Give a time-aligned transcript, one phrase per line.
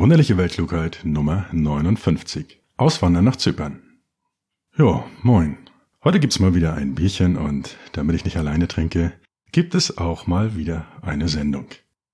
[0.00, 2.58] Wunderliche Weltklugheit Nummer 59.
[2.78, 3.82] Auswandern nach Zypern.
[4.74, 5.58] Jo, moin.
[6.02, 9.12] Heute gibt's mal wieder ein Bierchen und damit ich nicht alleine trinke,
[9.52, 11.66] gibt es auch mal wieder eine Sendung.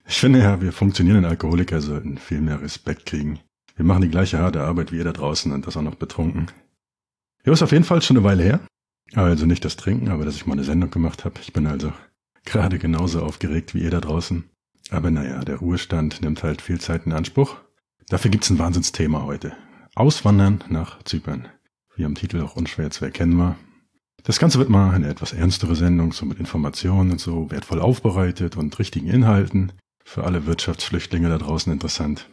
[0.04, 3.38] Ich finde ja, wir funktionierenden Alkoholiker sollten viel mehr Respekt kriegen.
[3.76, 6.48] Wir machen die gleiche harte Arbeit wie ihr da draußen und das auch noch betrunken.
[7.44, 8.60] Ja, ist auf jeden Fall schon eine Weile her.
[9.14, 11.38] Also nicht das Trinken, aber dass ich mal eine Sendung gemacht habe.
[11.40, 11.92] Ich bin also
[12.44, 14.42] gerade genauso aufgeregt wie ihr da draußen.
[14.90, 17.58] Aber naja, der Ruhestand nimmt halt viel Zeit in Anspruch.
[18.08, 19.52] Dafür gibt's ein Wahnsinnsthema heute.
[19.96, 21.48] Auswandern nach Zypern.
[21.96, 23.56] Wie am Titel auch unschwer zu erkennen war.
[24.22, 28.56] Das Ganze wird mal eine etwas ernstere Sendung, so mit Informationen und so, wertvoll aufbereitet
[28.56, 29.72] und richtigen Inhalten.
[30.04, 32.28] Für alle Wirtschaftsflüchtlinge da draußen interessant.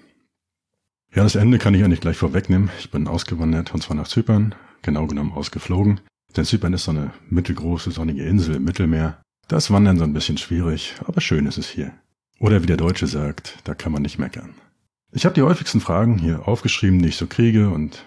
[1.16, 2.70] Ja, das Ende kann ich eigentlich gleich vorwegnehmen.
[2.80, 6.02] Ich bin ausgewandert und zwar nach Zypern, genau genommen ausgeflogen.
[6.36, 9.22] Denn Zypern ist so eine mittelgroße sonnige Insel im Mittelmeer.
[9.48, 11.94] Da ist Wandern so ein bisschen schwierig, aber schön ist es hier.
[12.40, 14.54] Oder wie der Deutsche sagt, da kann man nicht meckern.
[15.16, 18.04] Ich habe die häufigsten Fragen hier aufgeschrieben, die ich so kriege und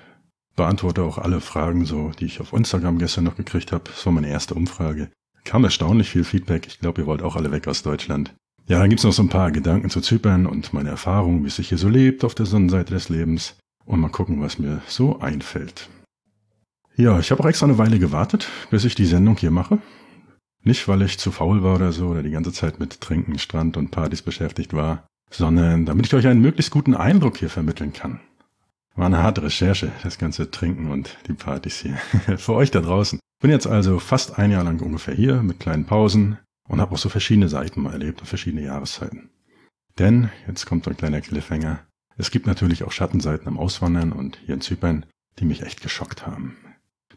[0.56, 3.84] beantworte auch alle Fragen so, die ich auf Instagram gestern noch gekriegt habe.
[3.84, 5.10] Das war meine erste Umfrage.
[5.44, 6.66] Kam erstaunlich viel Feedback.
[6.66, 8.34] Ich glaube, ihr wollt auch alle weg aus Deutschland.
[8.66, 11.56] Ja, dann gibt's noch so ein paar Gedanken zu Zypern und meine Erfahrungen, wie es
[11.56, 13.54] sich hier so lebt auf der Sonnenseite des Lebens.
[13.84, 15.88] Und mal gucken, was mir so einfällt.
[16.96, 19.78] Ja, ich habe auch extra eine Weile gewartet, bis ich die Sendung hier mache.
[20.64, 23.76] Nicht, weil ich zu faul war oder so oder die ganze Zeit mit Trinken, Strand
[23.76, 28.20] und Partys beschäftigt war, sondern damit ich euch einen möglichst guten Eindruck hier vermitteln kann.
[28.94, 31.96] War eine harte Recherche, das ganze Trinken und die Partys hier.
[32.38, 33.20] Für euch da draußen.
[33.40, 36.38] Bin jetzt also fast ein Jahr lang ungefähr hier mit kleinen Pausen
[36.68, 39.30] und habe auch so verschiedene Seiten mal erlebt und verschiedene Jahreszeiten.
[39.98, 41.80] Denn, jetzt kommt ein kleiner Cliffhanger,
[42.16, 45.04] es gibt natürlich auch Schattenseiten am Auswandern und hier in Zypern,
[45.38, 46.56] die mich echt geschockt haben.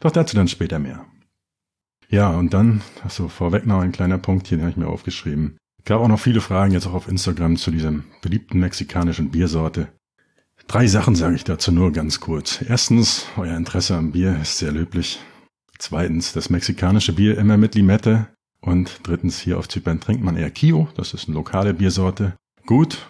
[0.00, 1.06] Doch dazu dann später mehr.
[2.08, 5.56] Ja, und dann, also vorweg noch ein kleiner Punkt, hier den habe ich mir aufgeschrieben.
[5.84, 9.88] Gab auch noch viele Fragen jetzt auch auf Instagram zu diesem beliebten mexikanischen Biersorte.
[10.66, 12.62] Drei Sachen sage ich dazu nur ganz kurz.
[12.62, 15.18] Erstens, euer Interesse am Bier ist sehr löblich.
[15.78, 18.28] Zweitens, das mexikanische Bier immer mit Limette.
[18.60, 22.36] Und drittens, hier auf Zypern trinkt man eher Kio, das ist eine lokale Biersorte.
[22.66, 23.08] Gut.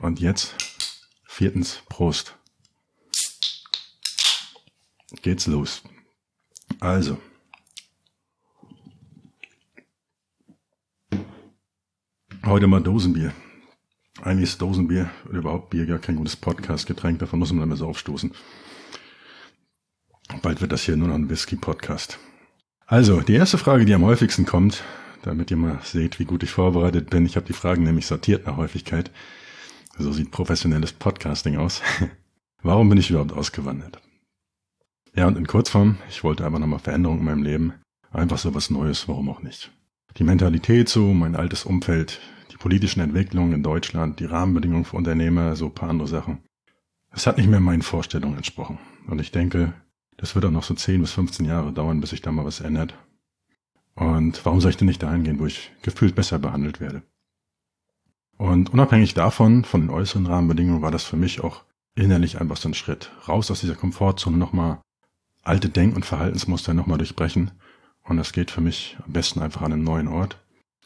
[0.00, 0.54] Und jetzt,
[1.26, 2.36] viertens, Prost.
[5.22, 5.82] Geht's los.
[6.80, 7.18] Also,
[12.44, 13.32] Heute mal Dosenbier.
[14.22, 17.86] Eigentlich ist Dosenbier oder überhaupt Bier gar kein gutes Podcast-Getränk, davon muss man immer so
[17.86, 18.32] aufstoßen.
[20.42, 22.18] Bald wird das hier nur noch ein Whisky-Podcast.
[22.86, 24.84] Also, die erste Frage, die am häufigsten kommt,
[25.22, 27.26] damit ihr mal seht, wie gut ich vorbereitet bin.
[27.26, 29.10] Ich habe die Fragen nämlich sortiert nach Häufigkeit.
[29.98, 31.82] So sieht professionelles Podcasting aus.
[32.62, 34.00] Warum bin ich überhaupt ausgewandert?
[35.14, 37.74] Ja, und in Kurzform, ich wollte einfach nochmal Veränderungen in meinem Leben.
[38.10, 39.70] Einfach so was Neues, warum auch nicht.
[40.18, 42.20] Die Mentalität so, mein altes Umfeld,
[42.50, 46.38] die politischen Entwicklungen in Deutschland, die Rahmenbedingungen für Unternehmer, so ein paar andere Sachen.
[47.12, 48.80] Es hat nicht mehr meinen Vorstellungen entsprochen.
[49.06, 49.74] Und ich denke,
[50.16, 52.58] das wird auch noch so 10 bis 15 Jahre dauern, bis sich da mal was
[52.58, 52.94] ändert.
[53.94, 57.02] Und warum soll ich denn nicht dahin gehen, wo ich gefühlt besser behandelt werde?
[58.36, 61.62] Und unabhängig davon, von den äußeren Rahmenbedingungen, war das für mich auch
[61.94, 63.12] innerlich einfach so ein Schritt.
[63.28, 64.80] Raus aus dieser Komfortzone nochmal
[65.42, 67.52] alte Denk- und Verhaltensmuster nochmal durchbrechen.
[68.08, 70.38] Und das geht für mich am besten einfach an einem neuen Ort.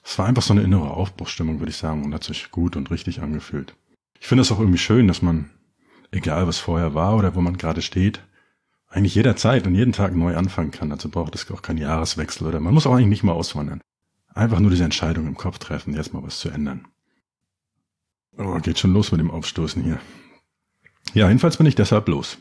[0.05, 2.91] Es war einfach so eine innere Aufbruchsstimmung, würde ich sagen, und hat sich gut und
[2.91, 3.75] richtig angefühlt.
[4.21, 5.51] Ich finde es auch irgendwie schön, dass man,
[6.11, 8.23] egal was vorher war oder wo man gerade steht,
[8.89, 10.91] eigentlich jederzeit und jeden Tag neu anfangen kann.
[10.91, 13.81] Dazu braucht es auch keinen Jahreswechsel oder man muss auch eigentlich nicht mal auswandern.
[14.35, 16.87] Einfach nur diese Entscheidung im Kopf treffen, jetzt mal was zu ändern.
[18.37, 20.01] Oh, geht schon los mit dem Aufstoßen hier.
[21.15, 22.39] Ja, jedenfalls bin ich deshalb los.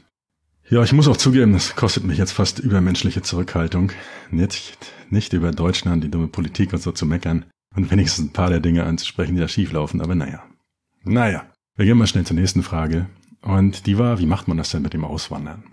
[0.70, 3.92] Ja, ich muss auch zugeben, das kostet mich jetzt fast übermenschliche Zurückhaltung.
[4.30, 4.78] Nicht,
[5.10, 7.46] nicht über Deutschland, die dumme Politik und so zu meckern
[7.76, 10.44] und wenigstens ein paar der Dinge anzusprechen, die da schieflaufen, aber naja.
[11.04, 11.46] Naja,
[11.76, 13.08] wir gehen mal schnell zur nächsten Frage.
[13.42, 15.64] Und die war, wie macht man das denn mit dem Auswandern?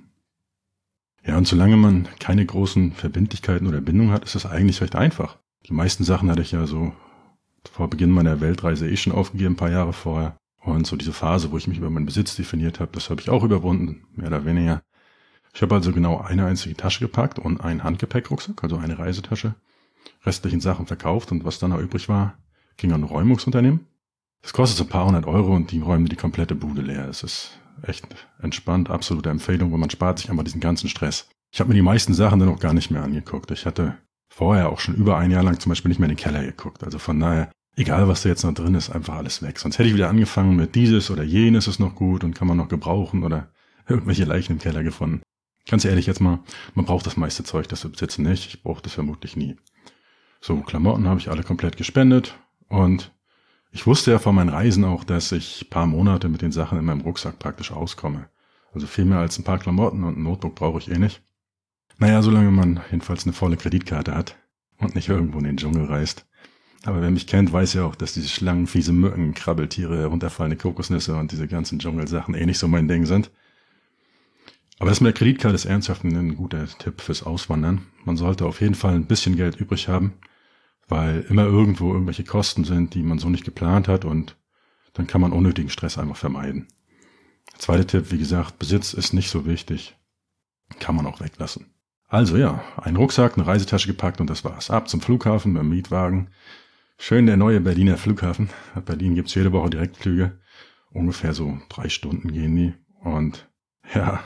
[1.24, 5.36] Ja, und solange man keine großen Verbindlichkeiten oder Bindungen hat, ist das eigentlich recht einfach.
[5.66, 6.92] Die meisten Sachen hatte ich ja so
[7.70, 10.36] vor Beginn meiner Weltreise eh schon aufgegeben, ein paar Jahre vorher.
[10.62, 13.28] Und so diese Phase, wo ich mich über meinen Besitz definiert habe, das habe ich
[13.28, 14.82] auch überwunden, mehr oder weniger.
[15.54, 19.54] Ich habe also genau eine einzige Tasche gepackt und einen Handgepäckrucksack, also eine Reisetasche.
[20.24, 22.38] Restlichen Sachen verkauft und was dann noch übrig war,
[22.76, 23.86] ging an ein Räumungsunternehmen.
[24.42, 27.08] Das kostet so ein paar hundert Euro und die räumen die komplette Bude leer.
[27.08, 28.06] Es ist echt
[28.40, 31.28] entspannt, absolute Empfehlung, weil man spart sich einfach diesen ganzen Stress.
[31.50, 33.50] Ich habe mir die meisten Sachen dann auch gar nicht mehr angeguckt.
[33.50, 33.96] Ich hatte
[34.28, 36.84] vorher auch schon über ein Jahr lang zum Beispiel nicht mehr in den Keller geguckt.
[36.84, 39.58] Also von daher, egal was da jetzt noch drin ist, einfach alles weg.
[39.58, 42.56] Sonst hätte ich wieder angefangen mit dieses oder jenes ist noch gut und kann man
[42.56, 43.48] noch gebrauchen oder
[43.88, 45.22] irgendwelche Leichen im Keller gefunden.
[45.68, 46.40] Ganz ehrlich jetzt mal,
[46.74, 48.46] man braucht das meiste Zeug, das wir besitzen nicht.
[48.46, 49.56] Ich brauche das vermutlich nie.
[50.40, 52.38] So, Klamotten habe ich alle komplett gespendet
[52.68, 53.12] und
[53.70, 56.84] Ich wusste ja von meinen Reisen auch, dass ich paar Monate mit den Sachen in
[56.84, 58.28] meinem Rucksack praktisch auskomme.
[58.72, 61.22] Also viel mehr als ein paar Klamotten und ein Notebook brauche ich eh nicht.
[61.98, 64.36] Naja, solange man jedenfalls eine volle Kreditkarte hat
[64.78, 66.26] und nicht irgendwo in den Dschungel reist.
[66.84, 71.16] Aber wer mich kennt, weiß ja auch, dass diese Schlangen, fiese Mücken, Krabbeltiere, runterfallende Kokosnüsse
[71.16, 73.30] und diese ganzen Dschungelsachen eh nicht so mein Ding sind.
[74.78, 77.86] Aber das mit der Kreditkarte ist ernsthaft ein guter Tipp fürs Auswandern.
[78.04, 80.14] Man sollte auf jeden Fall ein bisschen Geld übrig haben,
[80.86, 84.36] weil immer irgendwo irgendwelche Kosten sind, die man so nicht geplant hat und
[84.94, 86.68] dann kann man unnötigen Stress einfach vermeiden.
[87.58, 89.96] Zweiter Tipp, wie gesagt, Besitz ist nicht so wichtig.
[90.78, 91.66] Kann man auch weglassen.
[92.06, 94.70] Also ja, ein Rucksack, eine Reisetasche gepackt und das war's.
[94.70, 96.30] Ab zum Flughafen beim Mietwagen.
[96.98, 98.48] Schön der neue Berliner Flughafen.
[98.74, 100.38] Ab Berlin gibt's jede Woche Direktflüge.
[100.90, 102.74] Ungefähr so drei Stunden gehen die.
[103.02, 103.48] Und
[103.94, 104.22] ja,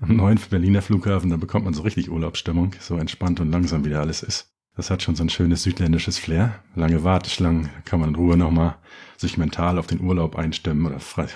[0.00, 4.00] am neuen Berliner Flughafen, da bekommt man so richtig Urlaubsstimmung, so entspannt und langsam wieder
[4.00, 4.52] alles ist.
[4.76, 6.62] Das hat schon so ein schönes südländisches Flair.
[6.76, 8.76] Lange Warteschlangen, kann man in Ruhe nochmal
[9.16, 11.00] sich mental auf den Urlaub einstimmen oder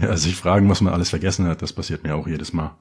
[0.00, 1.62] ja, sich fragen, was man alles vergessen hat.
[1.62, 2.78] Das passiert mir auch jedes Mal.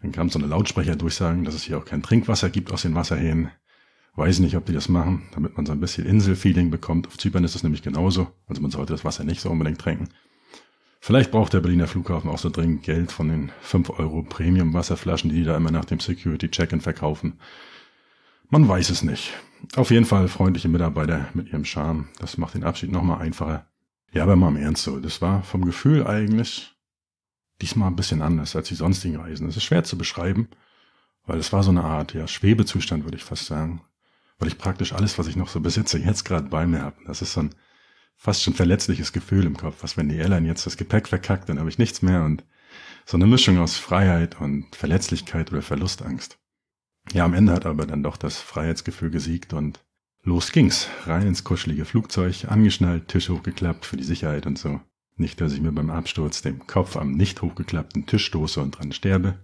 [0.00, 3.50] Dann kam so eine Lautsprecherdurchsagen, dass es hier auch kein Trinkwasser gibt aus den Wasserhähnen.
[4.14, 7.08] Weiß nicht, ob die das machen, damit man so ein bisschen Inselfeeling bekommt.
[7.08, 8.28] Auf Zypern ist das nämlich genauso.
[8.46, 10.08] Also man sollte das Wasser nicht so unbedingt trinken.
[11.00, 15.36] Vielleicht braucht der Berliner Flughafen auch so dringend Geld von den 5 Euro Premium-Wasserflaschen, die
[15.36, 17.38] die da immer nach dem Security-Check-In verkaufen.
[18.48, 19.32] Man weiß es nicht.
[19.74, 22.08] Auf jeden Fall freundliche Mitarbeiter mit ihrem Charme.
[22.18, 23.66] Das macht den Abschied nochmal einfacher.
[24.12, 24.98] Ja, aber mal im Ernst so.
[25.00, 26.72] Das war vom Gefühl eigentlich
[27.60, 29.46] diesmal ein bisschen anders als die sonstigen Reisen.
[29.46, 30.48] Das ist schwer zu beschreiben,
[31.24, 33.82] weil es war so eine Art, ja, Schwebezustand, würde ich fast sagen.
[34.38, 36.96] Weil ich praktisch alles, was ich noch so besitze, jetzt gerade bei mir habe.
[37.06, 37.54] Das ist so ein
[38.16, 39.76] fast schon verletzliches Gefühl im Kopf.
[39.82, 42.44] Was, wenn die Airline jetzt das Gepäck verkackt, dann habe ich nichts mehr und
[43.04, 46.38] so eine Mischung aus Freiheit und Verletzlichkeit oder Verlustangst.
[47.12, 49.84] Ja, am Ende hat aber dann doch das Freiheitsgefühl gesiegt und
[50.24, 50.88] los ging's.
[51.04, 54.80] Rein ins kuschelige Flugzeug, angeschnallt, Tisch hochgeklappt für die Sicherheit und so.
[55.14, 58.92] Nicht, dass ich mir beim Absturz den Kopf am nicht hochgeklappten Tisch stoße und dran
[58.92, 59.38] sterbe.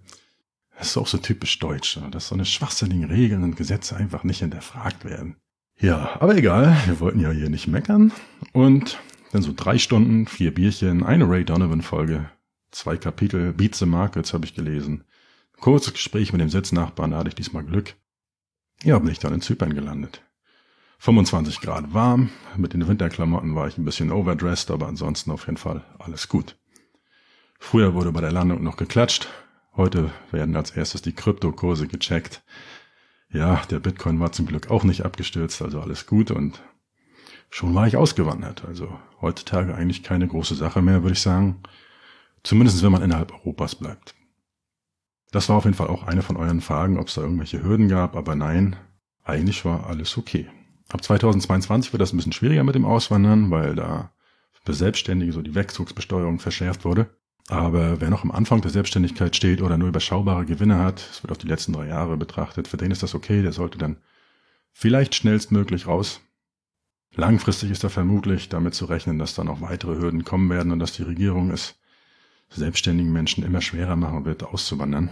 [0.77, 4.39] Das ist auch so typisch deutsch, dass so eine schwachsinnigen Regeln und Gesetze einfach nicht
[4.39, 5.37] hinterfragt werden.
[5.79, 8.11] Ja, aber egal, wir wollten ja hier nicht meckern.
[8.53, 8.99] Und
[9.31, 12.29] dann so drei Stunden, vier Bierchen, eine Ray Donovan-Folge,
[12.71, 15.03] zwei Kapitel, Beats the Markets habe ich gelesen.
[15.59, 17.95] Kurzes Gespräch mit dem Sitznachbarn, da hatte ich diesmal Glück.
[18.83, 20.21] Ja, bin ich dann in Zypern gelandet.
[20.99, 25.57] 25 Grad warm, mit den Winterklamotten war ich ein bisschen overdressed, aber ansonsten auf jeden
[25.57, 26.57] Fall alles gut.
[27.59, 29.27] Früher wurde bei der Landung noch geklatscht,
[29.75, 32.43] heute werden als erstes die Kryptokurse gecheckt.
[33.33, 36.61] Ja, der Bitcoin war zum Glück auch nicht abgestürzt, also alles gut und
[37.49, 38.63] schon war ich ausgewandert.
[38.65, 41.61] Also heutzutage eigentlich keine große Sache mehr, würde ich sagen.
[42.43, 44.13] Zumindest wenn man innerhalb Europas bleibt.
[45.31, 47.87] Das war auf jeden Fall auch eine von euren Fragen, ob es da irgendwelche Hürden
[47.87, 48.75] gab, aber nein,
[49.23, 50.47] eigentlich war alles okay.
[50.89, 54.11] Ab 2022 wird das ein bisschen schwieriger mit dem Auswandern, weil da
[54.63, 57.09] für Selbstständige so die Wegzugsbesteuerung verschärft wurde.
[57.49, 61.31] Aber wer noch am Anfang der Selbstständigkeit steht oder nur überschaubare Gewinne hat, es wird
[61.31, 63.97] auf die letzten drei Jahre betrachtet, für den ist das okay, der sollte dann
[64.71, 66.21] vielleicht schnellstmöglich raus.
[67.15, 70.79] Langfristig ist da vermutlich damit zu rechnen, dass da noch weitere Hürden kommen werden und
[70.79, 71.75] dass die Regierung es
[72.49, 75.11] selbstständigen Menschen immer schwerer machen wird, auszuwandern.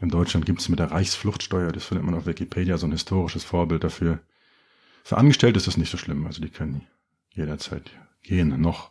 [0.00, 3.44] In Deutschland gibt es mit der Reichsfluchtsteuer, das findet man auf Wikipedia, so ein historisches
[3.44, 4.20] Vorbild dafür.
[5.04, 6.82] Für Angestellte ist das nicht so schlimm, also die können
[7.30, 7.90] jederzeit
[8.22, 8.90] gehen, noch.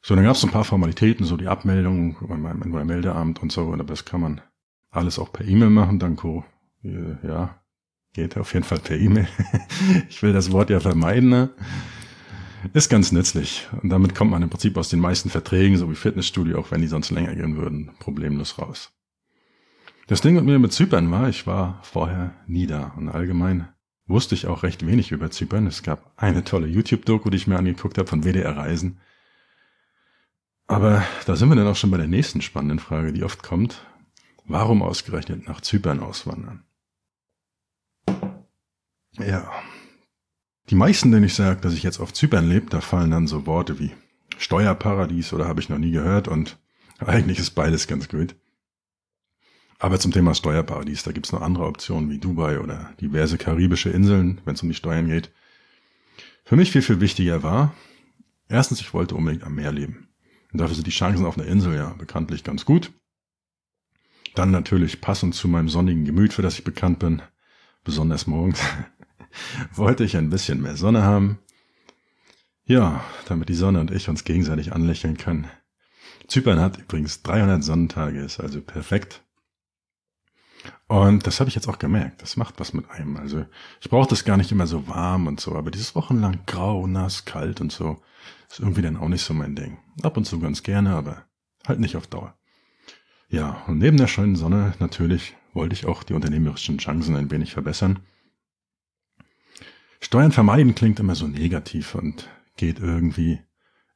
[0.00, 3.84] So, dann gab es ein paar Formalitäten, so die Abmeldung beim, Meldeamt und so, aber
[3.84, 4.40] das kann man
[4.90, 6.44] alles auch per E-Mail machen, danko.
[6.82, 7.58] Ja,
[8.12, 9.28] geht auf jeden Fall per E-Mail.
[10.08, 11.28] ich will das Wort ja vermeiden.
[11.28, 11.50] Ne?
[12.72, 13.68] Ist ganz nützlich.
[13.82, 16.80] Und damit kommt man im Prinzip aus den meisten Verträgen, so wie Fitnessstudio, auch wenn
[16.80, 18.92] die sonst länger gehen würden, problemlos raus.
[20.06, 22.94] Das Ding mit mir mit Zypern war, ich war vorher nie da.
[22.96, 23.68] Und allgemein
[24.06, 25.66] wusste ich auch recht wenig über Zypern.
[25.66, 29.00] Es gab eine tolle YouTube-Doku, die ich mir angeguckt habe von WDR Reisen.
[30.68, 33.86] Aber da sind wir dann auch schon bei der nächsten spannenden Frage, die oft kommt.
[34.44, 36.62] Warum ausgerechnet nach Zypern auswandern?
[39.14, 39.50] Ja.
[40.68, 43.46] Die meisten, denen ich sage, dass ich jetzt auf Zypern lebe, da fallen dann so
[43.46, 43.92] Worte wie
[44.36, 46.58] Steuerparadies oder habe ich noch nie gehört und
[46.98, 48.36] eigentlich ist beides ganz gut.
[49.78, 54.42] Aber zum Thema Steuerparadies, da gibt's noch andere Optionen wie Dubai oder diverse karibische Inseln,
[54.44, 55.32] wenn es um die Steuern geht.
[56.44, 57.74] Für mich viel, viel wichtiger war,
[58.48, 60.07] erstens, ich wollte unbedingt am Meer leben.
[60.52, 62.92] Und dafür sind die Chancen auf einer Insel ja bekanntlich ganz gut.
[64.34, 67.22] Dann natürlich passend zu meinem sonnigen Gemüt, für das ich bekannt bin,
[67.84, 68.60] besonders morgens,
[69.74, 71.38] wollte ich ein bisschen mehr Sonne haben.
[72.64, 75.48] Ja, damit die Sonne und ich uns gegenseitig anlächeln können.
[76.28, 79.22] Zypern hat übrigens 300 Sonnentage, ist also perfekt.
[80.86, 82.22] Und das habe ich jetzt auch gemerkt.
[82.22, 83.16] Das macht was mit einem.
[83.16, 83.44] Also
[83.80, 87.24] ich brauche das gar nicht immer so warm und so, aber dieses Wochenlang grau, nass,
[87.24, 88.00] kalt und so
[88.50, 89.78] ist irgendwie dann auch nicht so mein Ding.
[90.02, 91.24] Ab und zu ganz gerne, aber
[91.66, 92.34] halt nicht auf Dauer.
[93.28, 97.52] Ja, und neben der schönen Sonne natürlich wollte ich auch die unternehmerischen Chancen ein wenig
[97.52, 98.00] verbessern.
[100.00, 103.40] Steuern vermeiden klingt immer so negativ und geht irgendwie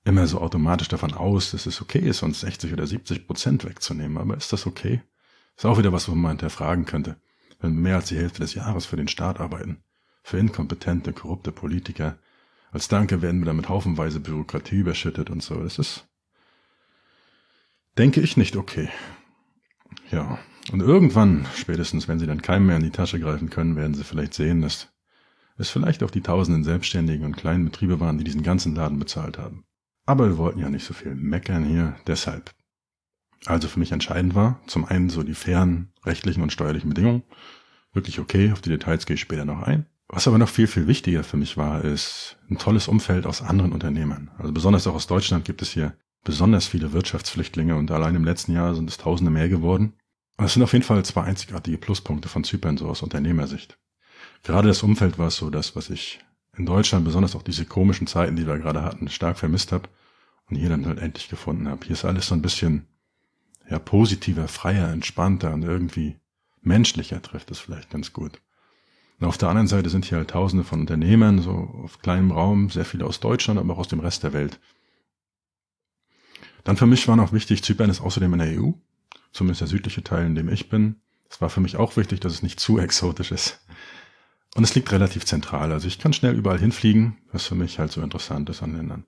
[0.05, 4.19] immer so automatisch davon aus, dass es okay ist, uns 60 oder 70 Prozent wegzunehmen.
[4.19, 5.01] Aber ist das okay?
[5.57, 7.21] Ist auch wieder was, wo man hinterfragen könnte.
[7.61, 9.83] Wenn mehr als die Hälfte des Jahres für den Staat arbeiten,
[10.23, 12.19] für inkompetente, korrupte Politiker,
[12.71, 15.63] als Danke werden wir damit haufenweise Bürokratie überschüttet und so.
[15.63, 16.09] Das ist,
[17.99, 18.89] denke ich, nicht okay.
[20.11, 20.39] Ja,
[20.73, 24.05] und irgendwann, spätestens wenn sie dann keinem mehr in die Tasche greifen können, werden sie
[24.05, 24.89] vielleicht sehen, dass
[25.59, 29.39] es vielleicht auch die tausenden Selbstständigen und kleinen Betriebe waren, die diesen ganzen Laden bezahlt
[29.39, 29.65] haben.
[30.07, 32.55] Aber wir wollten ja nicht so viel meckern hier, deshalb.
[33.47, 37.23] Also für mich entscheidend war, zum einen so die fairen rechtlichen und steuerlichen Bedingungen.
[37.93, 39.87] Wirklich okay, auf die Details gehe ich später noch ein.
[40.09, 43.73] Was aber noch viel, viel wichtiger für mich war, ist ein tolles Umfeld aus anderen
[43.73, 44.31] Unternehmern.
[44.39, 48.53] Also besonders auch aus Deutschland gibt es hier besonders viele Wirtschaftsflüchtlinge und allein im letzten
[48.53, 49.95] Jahr sind es Tausende mehr geworden.
[50.37, 53.79] Und das sind auf jeden Fall zwei einzigartige Pluspunkte von Zypern so aus Unternehmersicht.
[54.43, 56.21] Gerade das Umfeld war so das, was ich
[56.57, 59.89] in Deutschland, besonders auch diese komischen Zeiten, die wir gerade hatten, stark vermisst habe
[60.49, 61.87] und hier dann halt endlich gefunden habe.
[61.87, 62.87] Hier ist alles so ein bisschen
[63.73, 66.17] ja positiver, freier, entspannter und irgendwie
[66.61, 68.41] menschlicher trifft es vielleicht ganz gut.
[69.19, 71.53] Und auf der anderen Seite sind hier halt tausende von Unternehmern, so
[71.83, 74.61] auf kleinem Raum, sehr viele aus Deutschland, aber auch aus dem Rest der Welt.
[76.65, 78.73] Dann für mich war noch wichtig, Zypern ist außerdem in der EU,
[79.33, 80.97] zumindest der südliche Teil, in dem ich bin.
[81.29, 83.65] Es war für mich auch wichtig, dass es nicht zu exotisch ist.
[84.55, 87.91] Und es liegt relativ zentral, also ich kann schnell überall hinfliegen, was für mich halt
[87.91, 89.07] so interessant ist an Ländern.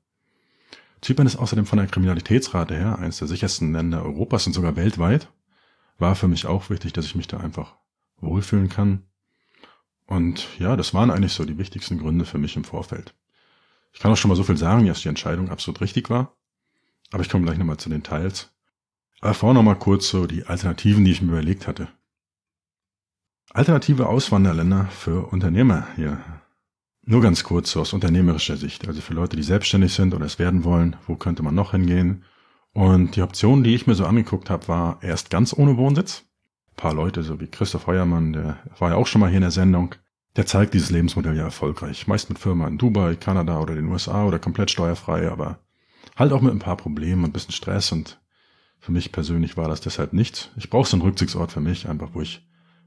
[1.04, 5.28] Zypern ist außerdem von der Kriminalitätsrate her eines der sichersten Länder Europas und sogar weltweit.
[5.98, 7.74] War für mich auch wichtig, dass ich mich da einfach
[8.20, 9.02] wohlfühlen kann.
[10.06, 13.14] Und ja, das waren eigentlich so die wichtigsten Gründe für mich im Vorfeld.
[13.92, 16.34] Ich kann auch schon mal so viel sagen, dass die Entscheidung absolut richtig war.
[17.12, 18.50] Aber ich komme gleich nochmal zu den Teils.
[19.20, 21.88] Aber vorher nochmal kurz so die Alternativen, die ich mir überlegt hatte.
[23.50, 26.18] Alternative Auswanderländer für Unternehmer hier.
[27.06, 28.88] Nur ganz kurz so aus unternehmerischer Sicht.
[28.88, 32.24] Also für Leute, die selbstständig sind oder es werden wollen, wo könnte man noch hingehen?
[32.72, 36.24] Und die Option, die ich mir so angeguckt habe, war erst ganz ohne Wohnsitz.
[36.72, 39.42] Ein paar Leute, so wie Christoph Heuermann, der war ja auch schon mal hier in
[39.42, 39.94] der Sendung.
[40.36, 42.06] Der zeigt dieses Lebensmodell ja erfolgreich.
[42.06, 45.60] Meist mit Firma in Dubai, Kanada oder den USA oder komplett steuerfrei, aber
[46.16, 48.20] halt auch mit ein paar Problemen und ein bisschen Stress und
[48.80, 50.50] für mich persönlich war das deshalb nichts.
[50.56, 52.46] Ich brauche so einen Rückzugsort für mich, einfach wo ich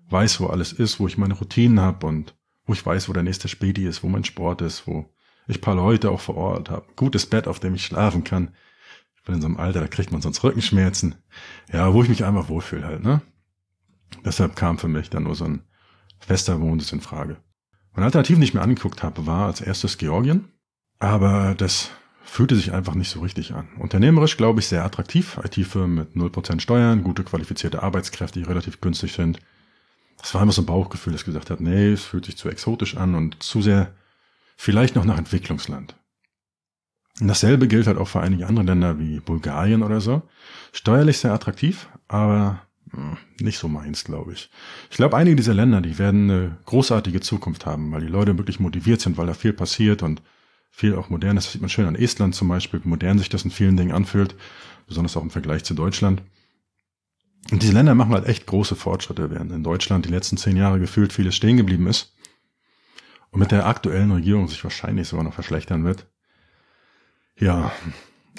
[0.10, 2.36] weiß, wo alles ist, wo ich meine Routinen habe und
[2.68, 5.10] wo ich weiß, wo der nächste Späti ist, wo mein Sport ist, wo
[5.48, 6.86] ich paar Leute auch vor Ort habe.
[6.96, 8.54] Gutes Bett, auf dem ich schlafen kann.
[9.16, 11.16] Ich bin in so einem Alter, da kriegt man sonst Rückenschmerzen.
[11.72, 13.22] Ja, wo ich mich einfach wohlfühle halt, ne?
[14.24, 15.64] Deshalb kam für mich dann nur so ein
[16.20, 17.38] fester Wohnsitz in Frage.
[17.94, 20.50] Meine Alternative, die ich mir angeguckt habe, war als erstes Georgien.
[21.00, 21.92] Aber das
[22.24, 23.70] fühlte sich einfach nicht so richtig an.
[23.80, 25.40] Unternehmerisch, glaube ich, sehr attraktiv.
[25.44, 29.40] IT-Firmen mit 0% Steuern, gute qualifizierte Arbeitskräfte, die relativ günstig sind.
[30.18, 32.98] Das war immer so ein Bauchgefühl, das gesagt hat, nee, es fühlt sich zu exotisch
[32.98, 33.94] an und zu sehr
[34.56, 35.96] vielleicht noch nach Entwicklungsland.
[37.20, 40.22] Und dasselbe gilt halt auch für einige andere Länder wie Bulgarien oder so.
[40.72, 44.50] Steuerlich sehr attraktiv, aber hm, nicht so meins, glaube ich.
[44.90, 48.60] Ich glaube, einige dieser Länder, die werden eine großartige Zukunft haben, weil die Leute wirklich
[48.60, 50.22] motiviert sind, weil da viel passiert und
[50.70, 51.46] viel auch modern ist.
[51.46, 53.92] Das sieht man schön an Estland zum Beispiel, wie modern sich das in vielen Dingen
[53.92, 54.36] anfühlt,
[54.88, 56.22] besonders auch im Vergleich zu Deutschland.
[57.52, 60.80] Und diese Länder machen halt echt große Fortschritte, während in Deutschland die letzten zehn Jahre
[60.80, 62.14] gefühlt vieles stehen geblieben ist
[63.32, 66.08] und mit der aktuellen Regierung sich wahrscheinlich sogar noch verschlechtern wird.
[67.40, 67.72] Ja,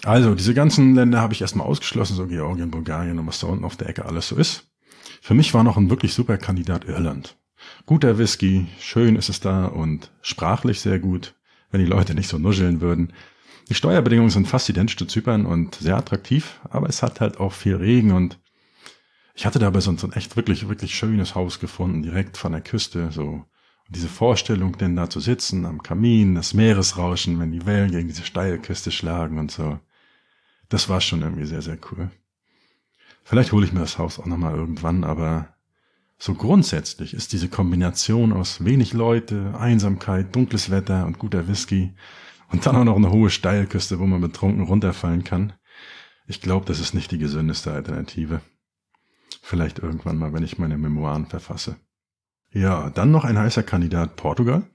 [0.04, 3.64] also diese ganzen Länder habe ich erstmal ausgeschlossen, so Georgien, Bulgarien und was da unten
[3.64, 4.68] auf der Ecke alles so ist.
[5.22, 7.36] Für mich war noch ein wirklich super Kandidat Irland.
[7.86, 11.34] Guter Whisky, schön ist es da und sprachlich sehr gut,
[11.70, 13.12] wenn die Leute nicht so nuscheln würden.
[13.68, 17.52] Die Steuerbedingungen sind fast identisch zu Zypern und sehr attraktiv, aber es hat halt auch
[17.52, 18.38] viel Regen und
[19.38, 22.50] ich hatte dabei so ein, so ein echt wirklich, wirklich schönes Haus gefunden, direkt von
[22.50, 23.22] der Küste, so.
[23.22, 23.46] Und
[23.96, 28.24] diese Vorstellung, denn da zu sitzen, am Kamin, das Meeresrauschen, wenn die Wellen gegen diese
[28.24, 29.78] steile Küste schlagen und so.
[30.68, 32.10] Das war schon irgendwie sehr, sehr cool.
[33.22, 35.54] Vielleicht hole ich mir das Haus auch nochmal irgendwann, aber
[36.18, 41.94] so grundsätzlich ist diese Kombination aus wenig Leute, Einsamkeit, dunkles Wetter und guter Whisky
[42.50, 45.52] und dann auch noch eine hohe Steilküste, wo man betrunken runterfallen kann.
[46.26, 48.40] Ich glaube, das ist nicht die gesündeste Alternative.
[49.48, 51.76] Vielleicht irgendwann mal, wenn ich meine Memoiren verfasse.
[52.52, 54.68] Ja, dann noch ein heißer Kandidat Portugal.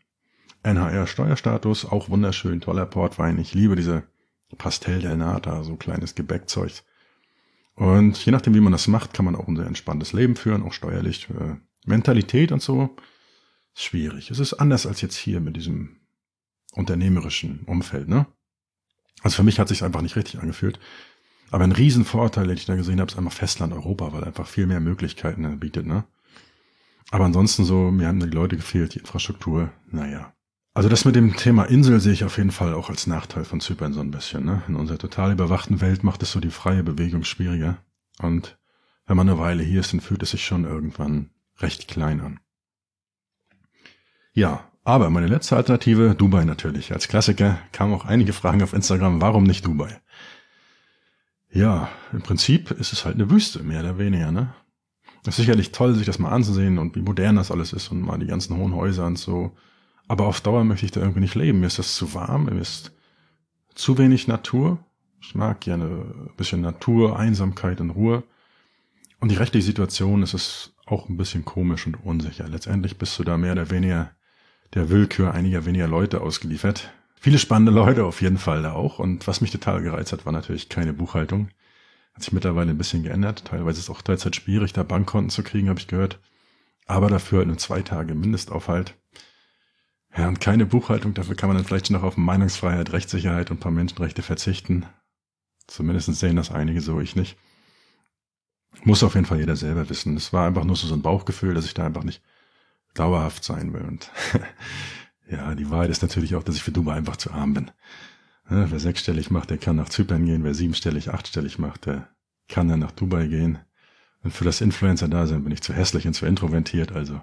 [0.63, 3.37] NHR-Steuerstatus, auch wunderschön, toller Portwein.
[3.37, 4.01] Ich liebe diese
[4.57, 6.71] Pastel del Nata, so kleines Gebäckzeug.
[7.75, 10.63] Und je nachdem, wie man das macht, kann man auch ein sehr entspanntes Leben führen,
[10.63, 11.29] auch steuerlich.
[11.29, 12.95] Äh, Mentalität und so
[13.75, 14.31] ist schwierig.
[14.31, 15.97] Es ist anders als jetzt hier mit diesem
[16.71, 18.25] unternehmerischen Umfeld, ne?
[19.21, 20.79] Also für mich hat sich einfach nicht richtig angefühlt.
[21.53, 24.65] Aber ein Riesenvorteil, den ich da gesehen habe, ist einfach Festland Europa, weil einfach viel
[24.65, 26.03] mehr Möglichkeiten bietet, ne?
[27.11, 30.33] Aber ansonsten so, mir haben die Leute gefehlt, die Infrastruktur, naja.
[30.73, 33.59] Also das mit dem Thema Insel sehe ich auf jeden Fall auch als Nachteil von
[33.59, 34.45] Zypern so ein bisschen.
[34.45, 34.63] Ne?
[34.67, 37.77] In unserer total überwachten Welt macht es so die freie Bewegung schwieriger.
[38.17, 38.57] Und
[39.05, 41.29] wenn man eine Weile hier ist, dann fühlt es sich schon irgendwann
[41.59, 42.39] recht klein an.
[44.33, 46.93] Ja, aber meine letzte Alternative, Dubai natürlich.
[46.93, 50.01] Als Klassiker kamen auch einige Fragen auf Instagram, warum nicht Dubai?
[51.53, 54.53] Ja, im Prinzip ist es halt eine Wüste, mehr oder weniger, ne?
[55.25, 58.17] ist sicherlich toll, sich das mal anzusehen und wie modern das alles ist und mal
[58.17, 59.55] die ganzen hohen Häuser und so.
[60.07, 61.61] Aber auf Dauer möchte ich da irgendwie nicht leben.
[61.61, 62.91] Mir ist das zu warm, mir ist
[63.73, 64.79] zu wenig Natur.
[65.21, 68.23] Ich mag gerne ein bisschen Natur, Einsamkeit und Ruhe.
[69.21, 72.49] Und die rechtliche Situation ist es auch ein bisschen komisch und unsicher.
[72.49, 74.11] Letztendlich bist du da mehr oder weniger
[74.73, 76.91] der Willkür einiger weniger Leute ausgeliefert.
[77.23, 78.99] Viele spannende Leute auf jeden Fall da auch.
[78.99, 81.47] Und was mich total gereizt hat, war natürlich keine Buchhaltung.
[82.13, 83.45] Hat sich mittlerweile ein bisschen geändert.
[83.45, 86.19] Teilweise ist es auch derzeit schwierig, da Bankkonten zu kriegen, habe ich gehört.
[86.85, 88.95] Aber dafür halt nur zwei Tage Mindestaufhalt.
[90.17, 93.61] Ja, und keine Buchhaltung, dafür kann man dann vielleicht noch auf Meinungsfreiheit, Rechtssicherheit und ein
[93.61, 94.85] paar Menschenrechte verzichten.
[95.65, 97.37] Zumindest sehen das einige so, ich nicht.
[98.83, 100.17] Muss auf jeden Fall jeder selber wissen.
[100.17, 102.21] Es war einfach nur so, so ein Bauchgefühl, dass ich da einfach nicht
[102.95, 103.83] dauerhaft sein will.
[103.83, 104.11] Und
[105.29, 107.71] ja, die Wahrheit ist natürlich auch, dass ich für Dubai einfach zu arm bin.
[108.49, 110.43] Ja, wer sechsstellig macht, der kann nach Zypern gehen.
[110.43, 112.09] Wer siebenstellig, achtstellig macht, der
[112.49, 113.59] kann dann nach Dubai gehen.
[114.21, 116.91] Und für das Influencer-Dasein bin ich zu hässlich und zu introvertiert.
[116.91, 117.21] Also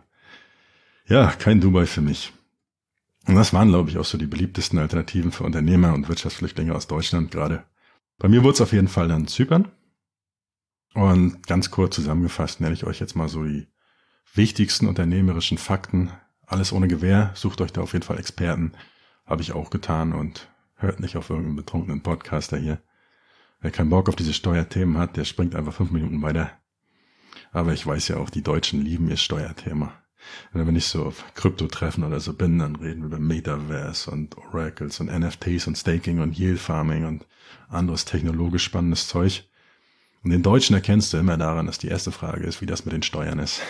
[1.06, 2.32] ja, kein Dubai für mich.
[3.26, 6.86] Und das waren, glaube ich, auch so die beliebtesten Alternativen für Unternehmer und Wirtschaftsflüchtlinge aus
[6.86, 7.64] Deutschland gerade.
[8.18, 9.68] Bei mir wurde es auf jeden Fall dann Zypern.
[10.94, 13.68] Und ganz kurz zusammengefasst nenne ich euch jetzt mal so die
[14.34, 16.10] wichtigsten unternehmerischen Fakten.
[16.50, 17.30] Alles ohne Gewehr.
[17.34, 18.72] Sucht euch da auf jeden Fall Experten.
[19.24, 22.80] Habe ich auch getan und hört nicht auf irgendeinen betrunkenen Podcaster hier.
[23.60, 26.50] Wer keinen Bock auf diese Steuerthemen hat, der springt einfach fünf Minuten weiter.
[27.52, 29.92] Aber ich weiß ja auch, die Deutschen lieben ihr Steuerthema.
[30.52, 34.98] Wenn ich so auf Krypto-Treffen oder so bin, dann reden wir über Metaverse und Oracles
[34.98, 37.26] und NFTs und Staking und Yield Farming und
[37.68, 39.48] anderes technologisch spannendes Zeug.
[40.24, 42.92] Und den Deutschen erkennst du immer daran, dass die erste Frage ist, wie das mit
[42.92, 43.62] den Steuern ist.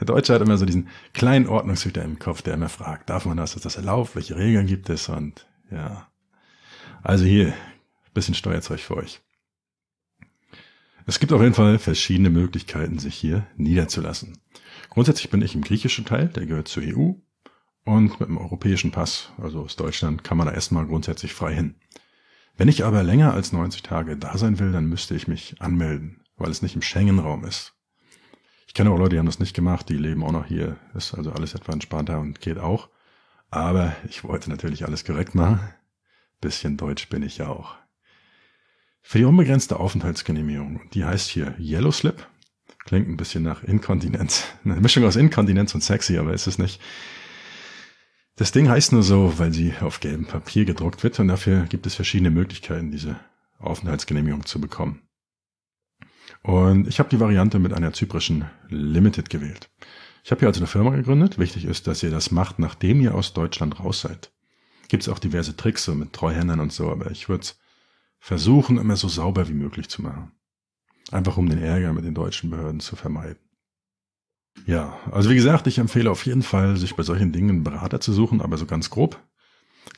[0.00, 3.36] Der Deutsche hat immer so diesen kleinen Ordnungshüter im Kopf, der immer fragt, darf man
[3.36, 6.08] das, ist das erlaubt, welche Regeln gibt es und ja.
[7.02, 7.54] Also hier,
[8.14, 9.20] bisschen Steuerzeug für euch.
[11.06, 14.38] Es gibt auf jeden Fall verschiedene Möglichkeiten, sich hier niederzulassen.
[14.90, 17.12] Grundsätzlich bin ich im griechischen Teil, der gehört zur EU.
[17.84, 21.76] Und mit dem europäischen Pass, also aus Deutschland, kann man da erstmal grundsätzlich frei hin.
[22.56, 26.22] Wenn ich aber länger als 90 Tage da sein will, dann müsste ich mich anmelden,
[26.36, 27.75] weil es nicht im Schengen-Raum ist.
[28.66, 31.14] Ich kenne auch Leute, die haben das nicht gemacht, die leben auch noch hier, ist
[31.14, 32.88] also alles etwa entspannter und geht auch.
[33.50, 35.60] Aber ich wollte natürlich alles korrekt machen.
[36.40, 37.76] Bisschen deutsch bin ich ja auch.
[39.02, 42.26] Für die unbegrenzte Aufenthaltsgenehmigung, die heißt hier Yellow Slip,
[42.86, 44.44] Klingt ein bisschen nach Inkontinenz.
[44.64, 46.80] Eine Mischung aus Inkontinenz und sexy, aber ist es nicht.
[48.36, 51.86] Das Ding heißt nur so, weil sie auf gelbem Papier gedruckt wird und dafür gibt
[51.86, 53.18] es verschiedene Möglichkeiten, diese
[53.58, 55.02] Aufenthaltsgenehmigung zu bekommen.
[56.42, 59.70] Und ich habe die Variante mit einer zyprischen Limited gewählt.
[60.24, 61.38] Ich habe hier also eine Firma gegründet.
[61.38, 64.32] Wichtig ist, dass ihr das macht, nachdem ihr aus Deutschland raus seid.
[64.88, 67.58] Gibt es auch diverse Tricks so mit Treuhändern und so, aber ich würde es
[68.18, 70.32] versuchen, immer so sauber wie möglich zu machen.
[71.12, 73.38] Einfach um den Ärger mit den deutschen Behörden zu vermeiden.
[74.64, 78.00] Ja, also wie gesagt, ich empfehle auf jeden Fall, sich bei solchen Dingen einen Berater
[78.00, 79.20] zu suchen, aber so ganz grob.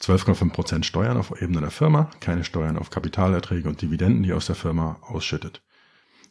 [0.01, 4.55] 12,5% Steuern auf Ebene der Firma, keine Steuern auf Kapitalerträge und Dividenden, die aus der
[4.55, 5.63] Firma ausschüttet.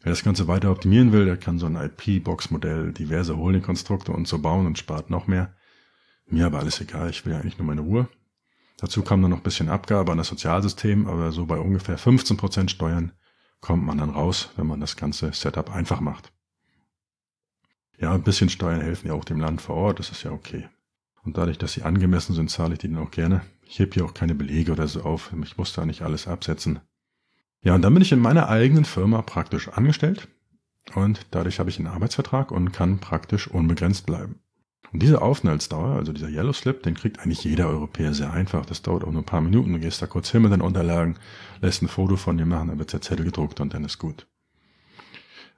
[0.08, 4.40] Wer das Ganze weiter optimieren will, der kann so ein IP-Box-Modell, diverse Holding-Konstrukte und so
[4.40, 5.54] bauen und spart noch mehr.
[6.28, 8.08] Mir aber alles egal, ich will ja eigentlich nur meine Ruhe.
[8.78, 12.70] Dazu kam dann noch ein bisschen Abgabe an das Sozialsystem, aber so bei ungefähr 15%
[12.70, 13.12] Steuern
[13.60, 16.32] kommt man dann raus, wenn man das ganze Setup einfach macht.
[18.00, 20.70] Ja, ein bisschen Steuern helfen ja auch dem Land vor Ort, das ist ja okay.
[21.26, 23.42] Und dadurch, dass sie angemessen sind, zahle ich die dann auch gerne.
[23.64, 26.80] Ich heb hier auch keine Belege oder so auf, ich muss da nicht alles absetzen.
[27.64, 30.28] Ja, und dann bin ich in meiner eigenen Firma praktisch angestellt
[30.94, 34.40] und dadurch habe ich einen Arbeitsvertrag und kann praktisch unbegrenzt bleiben.
[34.94, 38.66] Und diese Aufenthaltsdauer, also dieser Yellow Slip, den kriegt eigentlich jeder Europäer sehr einfach.
[38.66, 39.74] Das dauert auch nur ein paar Minuten.
[39.74, 41.18] Du gehst da kurz hin mit den Unterlagen,
[41.62, 44.28] lässt ein Foto von dir machen, dann wird der Zettel gedruckt und dann ist gut.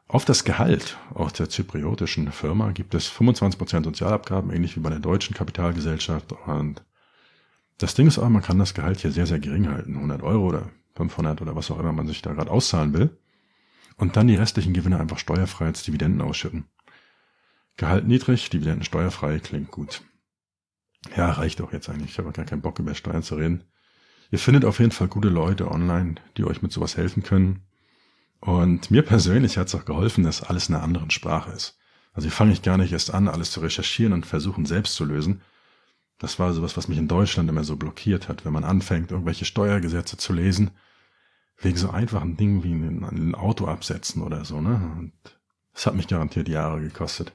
[0.07, 4.97] Auf das Gehalt auch der zypriotischen Firma gibt es 25% Sozialabgaben, ähnlich wie bei der
[4.97, 6.33] deutschen Kapitalgesellschaft.
[6.47, 6.83] Und
[7.77, 9.93] das Ding ist auch, man kann das Gehalt hier sehr, sehr gering halten.
[9.93, 13.17] 100 Euro oder 500 oder was auch immer man sich da gerade auszahlen will.
[13.97, 16.65] und dann die restlichen Gewinne einfach steuerfrei als Dividenden ausschütten.
[17.75, 20.03] Gehalt niedrig, Dividenden steuerfrei, klingt gut.
[21.17, 22.11] Ja, reicht auch jetzt eigentlich.
[22.11, 23.65] Ich habe gar keinen Bock über Steuern zu reden.
[24.31, 27.63] Ihr findet auf jeden Fall gute Leute online, die euch mit sowas helfen können.
[28.41, 31.77] Und mir persönlich hat es auch geholfen, dass alles in einer anderen Sprache ist.
[32.13, 35.03] Also hier fange ich gar nicht erst an, alles zu recherchieren und versuchen selbst zu
[35.03, 35.41] lösen.
[36.19, 39.45] Das war sowas, was mich in Deutschland immer so blockiert hat, wenn man anfängt, irgendwelche
[39.45, 40.71] Steuergesetze zu lesen,
[41.61, 44.75] wegen so einfachen Dingen wie ein, Auto absetzen oder so, ne?
[44.97, 45.13] Und
[45.73, 47.33] das hat mich garantiert Jahre gekostet.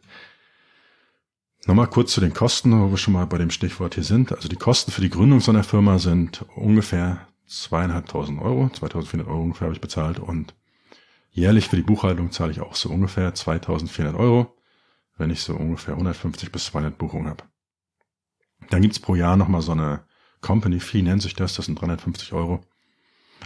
[1.67, 4.33] Nochmal kurz zu den Kosten, wo wir schon mal bei dem Stichwort hier sind.
[4.33, 9.43] Also die Kosten für die Gründung so einer Firma sind ungefähr zweieinhalbtausend Euro, 2400 Euro
[9.43, 10.55] ungefähr habe ich bezahlt und
[11.31, 14.57] jährlich für die Buchhaltung zahle ich auch so ungefähr 2400 Euro,
[15.17, 17.45] wenn ich so ungefähr 150 bis 200 Buchungen habe.
[18.71, 20.05] Dann gibt's pro Jahr nochmal so eine
[20.41, 22.61] Company Fee, nennt sich das, das sind 350 Euro.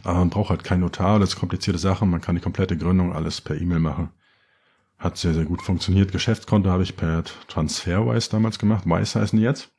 [0.04, 3.12] Aber man braucht halt kein Notar, das ist komplizierte Sachen, man kann die komplette Gründung
[3.12, 4.10] alles per E-Mail machen.
[4.98, 6.12] Hat sehr, sehr gut funktioniert.
[6.12, 8.84] Geschäftskonto habe ich per Transferwise damals gemacht.
[8.84, 9.70] Wise heißen die jetzt.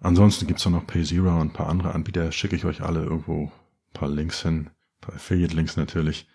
[0.00, 2.32] Ansonsten gibt's da noch PayZero und ein paar andere Anbieter.
[2.32, 4.66] Schicke ich euch alle irgendwo ein paar Links hin.
[4.66, 6.26] Ein paar Affiliate-Links natürlich.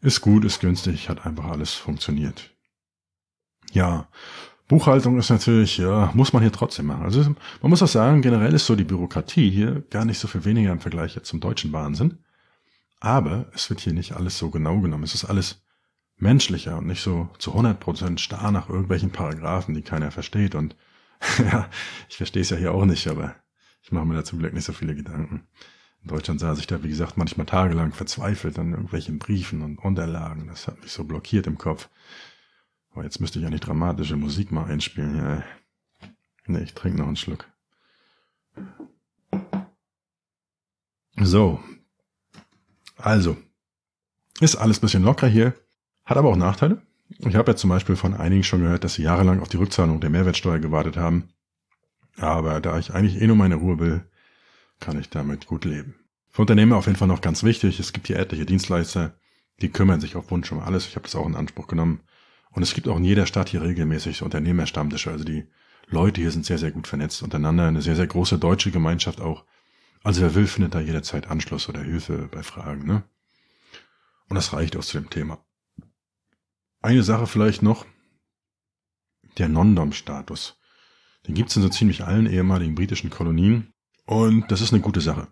[0.00, 2.50] Ist gut, ist günstig, hat einfach alles funktioniert.
[3.72, 4.08] Ja,
[4.70, 7.02] Buchhaltung ist natürlich, ja, muss man hier trotzdem machen.
[7.02, 7.22] Also
[7.60, 10.70] man muss auch sagen, generell ist so die Bürokratie hier gar nicht so viel weniger
[10.70, 12.18] im Vergleich jetzt zum deutschen Wahnsinn.
[13.00, 15.02] Aber es wird hier nicht alles so genau genommen.
[15.02, 15.64] Es ist alles
[16.18, 20.54] menschlicher und nicht so zu 100% starr nach irgendwelchen Paragraphen, die keiner versteht.
[20.54, 20.76] Und
[21.38, 21.68] ja,
[22.08, 23.34] ich verstehe es ja hier auch nicht, aber
[23.82, 25.48] ich mache mir da zum Glück nicht so viele Gedanken.
[26.04, 30.46] In Deutschland saß ich da, wie gesagt, manchmal tagelang verzweifelt an irgendwelchen Briefen und Unterlagen.
[30.46, 31.88] Das hat mich so blockiert im Kopf.
[32.92, 35.16] Aber jetzt müsste ich ja nicht dramatische Musik mal einspielen.
[35.16, 35.44] Ja.
[36.46, 37.46] Nee, ich trinke noch einen Schluck.
[41.16, 41.60] So.
[42.96, 43.36] Also.
[44.40, 45.54] Ist alles bisschen locker hier.
[46.04, 46.82] Hat aber auch Nachteile.
[47.18, 50.00] Ich habe ja zum Beispiel von einigen schon gehört, dass sie jahrelang auf die Rückzahlung
[50.00, 51.28] der Mehrwertsteuer gewartet haben.
[52.16, 54.04] Aber da ich eigentlich eh nur meine Ruhe will,
[54.78, 55.94] kann ich damit gut leben.
[56.30, 59.14] Für Unternehmer auf jeden Fall noch ganz wichtig, es gibt hier etliche Dienstleister,
[59.60, 60.86] die kümmern sich auf Wunsch um alles.
[60.86, 62.00] Ich habe das auch in Anspruch genommen.
[62.50, 65.10] Und es gibt auch in jeder Stadt hier regelmäßig Unternehmerstammtische.
[65.10, 65.46] Also die
[65.86, 67.66] Leute hier sind sehr, sehr gut vernetzt untereinander.
[67.66, 69.44] Eine sehr, sehr große deutsche Gemeinschaft auch.
[70.02, 72.86] Also wer will, findet da jederzeit Anschluss oder Hilfe bei Fragen.
[72.86, 73.02] Ne?
[74.28, 75.44] Und das reicht auch zu dem Thema.
[76.80, 77.86] Eine Sache vielleicht noch.
[79.38, 80.58] Der Non-Dom-Status.
[81.26, 83.72] Den gibt es in so ziemlich allen ehemaligen britischen Kolonien.
[84.06, 85.28] Und das ist eine gute Sache.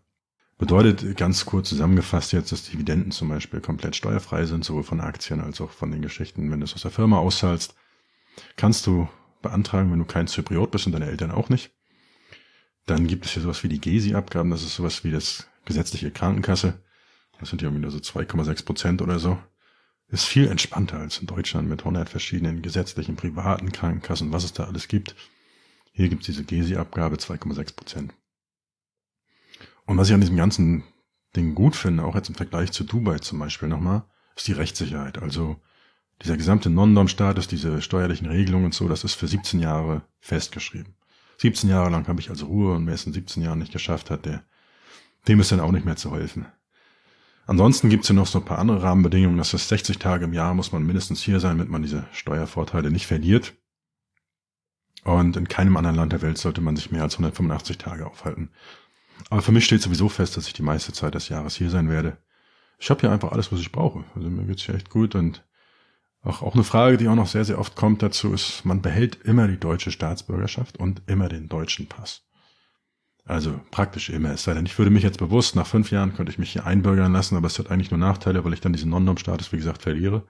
[0.59, 5.41] Bedeutet ganz kurz zusammengefasst jetzt, dass Dividenden zum Beispiel komplett steuerfrei sind, sowohl von Aktien
[5.41, 6.51] als auch von den Geschichten.
[6.51, 7.75] Wenn du es aus der Firma auszahlst,
[8.57, 9.09] kannst du
[9.41, 11.71] beantragen, wenn du kein Zypriot bist und deine Eltern auch nicht.
[12.87, 16.83] Dann gibt es hier sowas wie die GESI-Abgaben, das ist sowas wie das gesetzliche Krankenkasse.
[17.39, 19.39] Das sind ja irgendwie nur so 2,6 Prozent oder so
[20.09, 24.65] ist viel entspannter als in Deutschland mit 100 verschiedenen gesetzlichen, privaten Krankenkassen, was es da
[24.65, 25.15] alles gibt.
[25.93, 28.15] Hier gibt's diese GESI-Abgabe 2,6 Prozent.
[29.89, 30.85] Und was ich an diesem ganzen
[31.35, 34.05] Ding gut finde, auch jetzt im Vergleich zu Dubai zum Beispiel nochmal,
[34.37, 35.23] ist die Rechtssicherheit.
[35.23, 35.57] Also
[36.23, 40.95] dieser gesamte Non-Dom-Status, diese steuerlichen Regelungen und so, das ist für 17 Jahre festgeschrieben.
[41.39, 44.11] 17 Jahre lang habe ich also Ruhe und wer es in 17 Jahren nicht geschafft
[44.11, 44.45] hat, der,
[45.27, 46.45] dem ist dann auch nicht mehr zu helfen.
[47.47, 49.39] Ansonsten gibt es ja noch so ein paar andere Rahmenbedingungen.
[49.39, 52.91] Das ist 60 Tage im Jahr muss man mindestens hier sein, damit man diese Steuervorteile
[52.91, 53.55] nicht verliert.
[55.05, 58.51] Und in keinem anderen Land der Welt sollte man sich mehr als 185 Tage aufhalten.
[59.31, 61.89] Aber für mich steht sowieso fest, dass ich die meiste Zeit des Jahres hier sein
[61.89, 62.19] werde.
[62.79, 64.05] Ich habe hier einfach alles, was ich brauche.
[64.15, 65.45] Also mir geht's hier echt gut und
[66.23, 69.17] auch, auch eine Frage, die auch noch sehr, sehr oft kommt dazu, ist, man behält
[69.25, 72.25] immer die deutsche Staatsbürgerschaft und immer den deutschen Pass.
[73.25, 74.31] Also praktisch immer.
[74.31, 76.67] Es sei denn, ich würde mich jetzt bewusst, nach fünf Jahren könnte ich mich hier
[76.67, 79.83] einbürgern lassen, aber es hat eigentlich nur Nachteile, weil ich dann diesen Non-Dom-Status, wie gesagt,
[79.83, 80.27] verliere.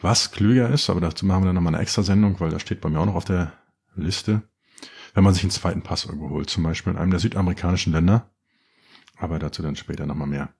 [0.00, 2.80] Was klüger ist, aber dazu machen wir dann nochmal eine extra Sendung, weil das steht
[2.80, 3.52] bei mir auch noch auf der
[3.96, 4.42] Liste,
[5.14, 8.30] wenn man sich einen zweiten Pass irgendwo holt, zum Beispiel in einem der südamerikanischen Länder.
[9.16, 10.54] Aber dazu dann später nochmal mehr.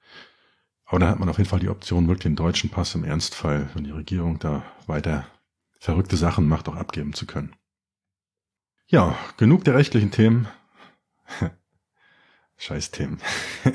[0.84, 3.70] Aber dann hat man auf jeden Fall die Option, wirklich den deutschen Pass im Ernstfall,
[3.74, 5.26] wenn die Regierung da weiter
[5.78, 7.54] verrückte Sachen macht, auch abgeben zu können.
[8.86, 10.48] Ja, genug der rechtlichen Themen.
[12.56, 13.18] Scheiß Themen.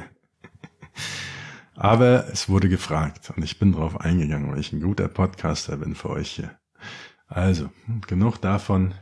[1.75, 5.95] Aber es wurde gefragt und ich bin drauf eingegangen, weil ich ein guter Podcaster bin
[5.95, 6.59] für euch hier.
[7.27, 7.69] Also,
[8.07, 8.93] genug davon.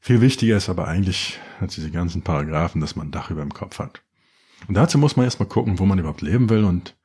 [0.00, 3.52] Viel wichtiger ist aber eigentlich als diese ganzen Paragraphen, dass man ein Dach über dem
[3.52, 4.02] Kopf hat.
[4.66, 6.64] Und dazu muss man erstmal gucken, wo man überhaupt leben will.
[6.64, 6.96] Und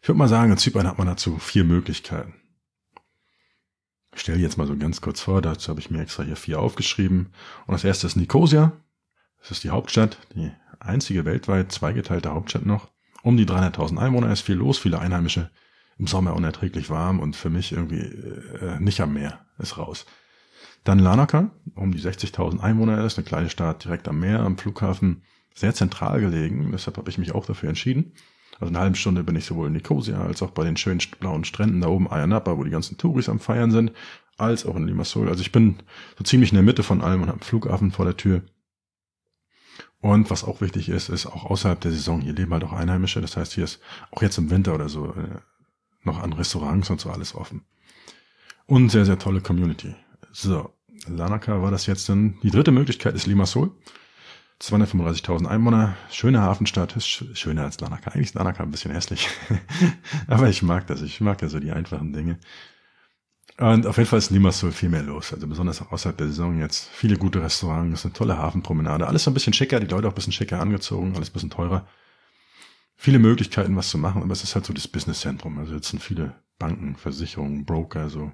[0.00, 2.34] ich würde mal sagen, in Zypern hat man dazu vier Möglichkeiten.
[4.14, 6.60] Ich stelle jetzt mal so ganz kurz vor, dazu habe ich mir extra hier vier
[6.60, 7.32] aufgeschrieben.
[7.66, 8.72] Und das erste ist Nicosia.
[9.40, 12.88] Das ist die Hauptstadt, die einzige weltweit zweigeteilte Hauptstadt noch.
[13.22, 15.50] Um die 300.000 Einwohner ist viel los, viele Einheimische.
[15.98, 20.06] Im Sommer unerträglich warm und für mich irgendwie äh, nicht am Meer, ist raus.
[20.84, 25.22] Dann Lanaka, um die 60.000 Einwohner ist, eine kleine Stadt direkt am Meer, am Flughafen,
[25.54, 26.70] sehr zentral gelegen.
[26.72, 28.12] Deshalb habe ich mich auch dafür entschieden.
[28.60, 31.44] Also eine halbe Stunde bin ich sowohl in Nicosia als auch bei den schönen blauen
[31.44, 33.92] Stränden da oben Ayia Napa, wo die ganzen Touris am Feiern sind,
[34.36, 35.28] als auch in Limassol.
[35.28, 35.76] Also ich bin
[36.18, 38.42] so ziemlich in der Mitte von allem und habe einen Flughafen vor der Tür.
[40.00, 43.22] Und was auch wichtig ist, ist auch außerhalb der Saison, hier leben halt auch Einheimische.
[43.22, 45.40] Das heißt, hier ist auch jetzt im Winter oder so äh,
[46.02, 47.62] noch an Restaurants und so alles offen.
[48.66, 49.94] Und sehr, sehr tolle Community.
[50.36, 50.74] So,
[51.06, 52.40] Lanaka war das jetzt dann.
[52.42, 53.70] Die dritte Möglichkeit ist Limassol.
[54.60, 58.10] 235.000 Einwohner, schöne Hafenstadt, ist schöner als Lanaka.
[58.10, 59.28] Eigentlich ist Lanaka ein bisschen hässlich.
[60.26, 61.02] Aber ich mag das.
[61.02, 62.40] Ich mag ja so die einfachen Dinge.
[63.58, 65.32] Und auf jeden Fall ist Limassol viel mehr los.
[65.32, 66.88] Also besonders auch außerhalb der Saison jetzt.
[66.92, 69.06] Viele gute Restaurants, eine tolle Hafenpromenade.
[69.06, 71.50] Alles so ein bisschen schicker, die Leute auch ein bisschen schicker angezogen, alles ein bisschen
[71.50, 71.86] teurer.
[72.96, 75.58] Viele Möglichkeiten, was zu machen, aber es ist halt so das Businesszentrum.
[75.58, 78.32] Also jetzt sind viele Banken, Versicherungen, Broker, so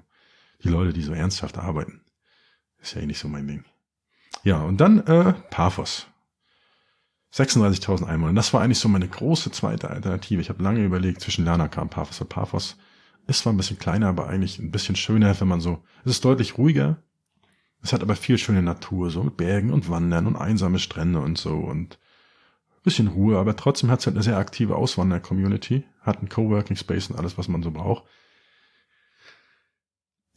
[0.63, 2.01] die Leute, die so ernsthaft arbeiten.
[2.79, 3.65] Ist ja eh nicht so mein Ding.
[4.43, 6.07] Ja, und dann äh, Paphos.
[7.33, 8.33] 36.000 Einwohner.
[8.33, 10.41] Das war eigentlich so meine große zweite Alternative.
[10.41, 12.19] Ich habe lange überlegt zwischen Lanaka und Paphos.
[12.19, 12.77] Und Paphos
[13.27, 15.83] ist zwar ein bisschen kleiner, aber eigentlich ein bisschen schöner, wenn man so.
[16.03, 17.01] Es ist deutlich ruhiger.
[17.81, 21.37] Es hat aber viel schöne Natur, so mit Bergen und Wandern und einsame Strände und
[21.37, 21.97] so und
[22.83, 27.09] bisschen Ruhe, aber trotzdem hat es halt eine sehr aktive Auswander-Community, hat einen Coworking Space
[27.09, 28.05] und alles, was man so braucht.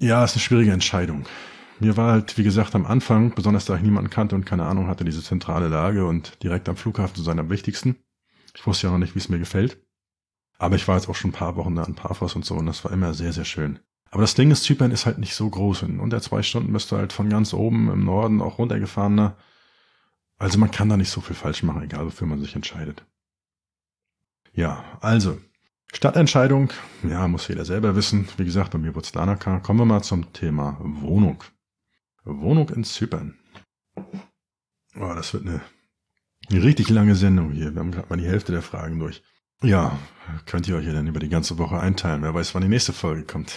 [0.04, 1.24] Ja, ist eine schwierige Entscheidung.
[1.80, 4.86] Mir war halt, wie gesagt, am Anfang, besonders da ich niemanden kannte und keine Ahnung
[4.86, 7.96] hatte, diese zentrale Lage und direkt am Flughafen zu sein am wichtigsten.
[8.54, 9.78] Ich wusste ja noch nicht, wie es mir gefällt.
[10.58, 12.66] Aber ich war jetzt auch schon ein paar Wochen da in Paphos und so und
[12.66, 13.78] das war immer sehr, sehr schön.
[14.10, 15.84] Aber das Ding ist, Zypern ist halt nicht so groß.
[15.84, 19.14] In unter zwei Stunden bist du halt von ganz oben im Norden auch runtergefahren.
[19.14, 19.34] Ne?
[20.36, 23.06] Also man kann da nicht so viel falsch machen, egal wofür man sich entscheidet.
[24.52, 25.38] Ja, also,
[25.94, 26.72] Stadtentscheidung,
[27.08, 28.28] ja, muss jeder selber wissen.
[28.36, 29.60] Wie gesagt, bei mir wurde es Lanaka.
[29.60, 31.44] Kommen wir mal zum Thema Wohnung.
[32.24, 33.38] Wohnung in Zypern.
[33.96, 35.60] Oh, das wird eine,
[36.50, 37.72] eine richtig lange Sendung hier.
[37.74, 39.22] Wir haben gerade mal die Hälfte der Fragen durch.
[39.62, 39.96] Ja,
[40.46, 42.22] könnt ihr euch ja dann über die ganze Woche einteilen.
[42.22, 43.56] Wer weiß, wann die nächste Folge kommt.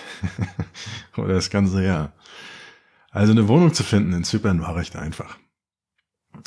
[1.17, 2.13] Oder das ganze Jahr.
[3.09, 5.39] Also eine Wohnung zu finden in Zypern war recht einfach.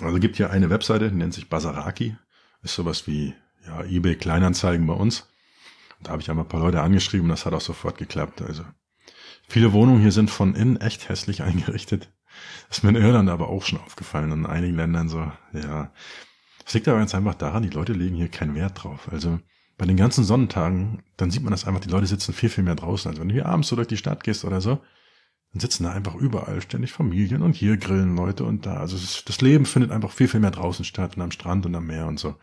[0.00, 2.16] Also gibt hier eine Webseite, die nennt sich Basaraki.
[2.62, 3.34] Ist sowas wie
[3.66, 5.29] ja, eBay Kleinanzeigen bei uns.
[6.00, 8.42] Und da habe ich einmal ein paar Leute angeschrieben, das hat auch sofort geklappt.
[8.42, 8.64] Also
[9.50, 12.12] Viele Wohnungen hier sind von innen echt hässlich eingerichtet.
[12.68, 15.92] Das ist mir in Irland aber auch schon aufgefallen, in einigen Ländern so, ja.
[16.64, 19.08] Es liegt aber ganz einfach daran, die Leute legen hier keinen Wert drauf.
[19.10, 19.40] Also
[19.76, 22.76] bei den ganzen Sonnentagen, dann sieht man das einfach, die Leute sitzen viel, viel mehr
[22.76, 23.10] draußen.
[23.10, 24.78] Also wenn du hier abends so durch die Stadt gehst oder so,
[25.52, 28.76] dann sitzen da einfach überall ständig Familien und hier grillen Leute und da.
[28.76, 31.88] Also das Leben findet einfach viel, viel mehr draußen statt und am Strand und am
[31.88, 32.36] Meer und so.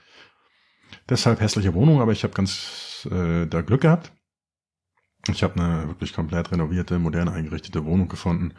[1.09, 4.11] Deshalb hässliche Wohnung, aber ich habe ganz äh, da Glück gehabt.
[5.29, 8.53] Ich habe eine wirklich komplett renovierte, modern eingerichtete Wohnung gefunden.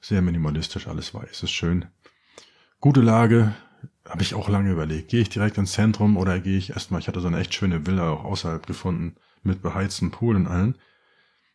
[0.00, 1.86] Sehr minimalistisch, alles weiß, ist schön.
[2.80, 3.54] Gute Lage,
[4.08, 5.10] habe ich auch lange überlegt.
[5.10, 7.86] Gehe ich direkt ins Zentrum oder gehe ich erstmal, ich hatte so eine echt schöne
[7.86, 10.76] Villa auch außerhalb gefunden, mit beheiztem Pool und allen.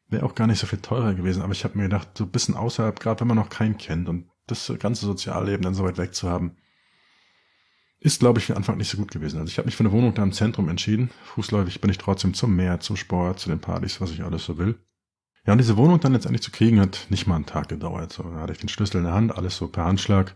[0.08, 2.32] Wäre auch gar nicht so viel teurer gewesen, aber ich habe mir gedacht, so ein
[2.32, 5.98] bisschen außerhalb, gerade wenn man noch keinen kennt und das ganze Sozialleben dann so weit
[5.98, 6.58] weg zu haben,
[8.06, 9.40] ist, glaube ich, für Anfang nicht so gut gewesen.
[9.40, 11.10] Also ich habe mich für eine Wohnung da im Zentrum entschieden.
[11.24, 14.60] Fußläufig bin ich trotzdem zum Meer, zum Sport, zu den Partys, was ich alles so
[14.60, 14.76] will.
[15.46, 18.14] Ja, und diese Wohnung dann letztendlich zu kriegen, hat nicht mal einen Tag gedauert.
[18.14, 20.36] So, da hatte ich den Schlüssel in der Hand, alles so per Handschlag.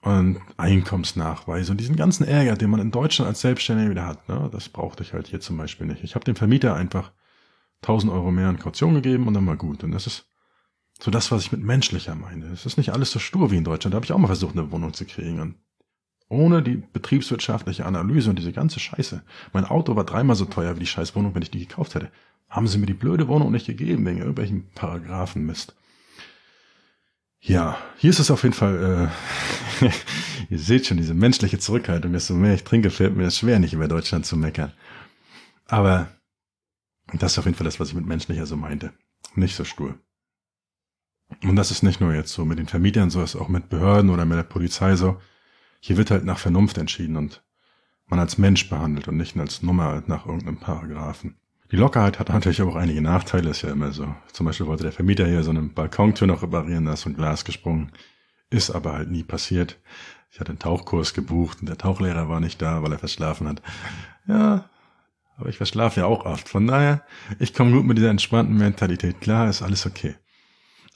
[0.00, 4.48] Und Einkommensnachweise und diesen ganzen Ärger, den man in Deutschland als Selbstständiger wieder hat, ne,
[4.52, 6.04] das brauchte ich halt hier zum Beispiel nicht.
[6.04, 7.12] Ich habe dem Vermieter einfach
[7.82, 9.84] 1000 Euro mehr an Kaution gegeben und dann war gut.
[9.84, 10.26] Und das ist
[11.00, 12.46] so das, was ich mit menschlicher meine.
[12.46, 13.92] Es ist nicht alles so stur wie in Deutschland.
[13.92, 15.40] Da habe ich auch mal versucht, eine Wohnung zu kriegen.
[15.40, 15.56] Und
[16.28, 19.22] ohne die betriebswirtschaftliche Analyse und diese ganze Scheiße.
[19.52, 22.10] Mein Auto war dreimal so teuer wie die Scheißwohnung, wenn ich die gekauft hätte.
[22.48, 25.76] Haben sie mir die blöde Wohnung nicht gegeben, wegen irgendwelchen Paragraphenmist.
[27.40, 29.10] Ja, hier ist es auf jeden Fall,
[29.80, 29.90] äh,
[30.50, 33.74] ihr seht schon, diese menschliche Zurückhaltung, desto mehr ich trinke, fällt mir das schwer, nicht
[33.74, 34.72] über Deutschland zu meckern.
[35.66, 36.08] Aber
[37.12, 38.92] das ist auf jeden Fall das, was ich mit menschlicher so meinte.
[39.36, 39.96] Nicht so stur.
[41.42, 44.10] Und das ist nicht nur jetzt so mit den Vermietern so, ist auch mit Behörden
[44.10, 45.20] oder mit der Polizei so.
[45.86, 47.44] Hier wird halt nach Vernunft entschieden und
[48.08, 51.36] man als Mensch behandelt und nicht als Nummer nach irgendeinem Paragraphen.
[51.70, 54.12] Die Lockerheit hat natürlich auch einige Nachteile, ist ja immer so.
[54.32, 57.14] Zum Beispiel wollte der Vermieter hier so eine Balkontür noch reparieren, da ist so ein
[57.14, 57.92] Glas gesprungen.
[58.50, 59.78] Ist aber halt nie passiert.
[60.32, 63.62] Ich hatte einen Tauchkurs gebucht und der Tauchlehrer war nicht da, weil er verschlafen hat.
[64.26, 64.68] Ja,
[65.36, 66.48] aber ich verschlafe ja auch oft.
[66.48, 67.04] Von daher,
[67.38, 70.16] ich komme gut mit dieser entspannten Mentalität klar, ist alles okay.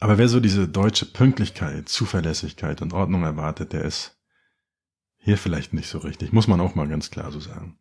[0.01, 4.20] Aber wer so diese deutsche Pünktlichkeit, Zuverlässigkeit und Ordnung erwartet, der ist
[5.21, 7.79] hier vielleicht nicht so richtig, muss man auch mal ganz klar so sagen.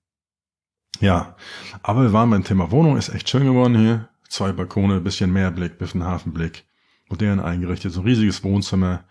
[0.99, 1.35] Ja,
[1.81, 4.09] aber wir waren beim Thema Wohnung, ist echt schön geworden hier.
[4.27, 6.65] Zwei Balkone, bisschen Meerblick, bisschen Hafenblick,
[7.07, 9.05] modern eingerichtet, so ein riesiges Wohnzimmer,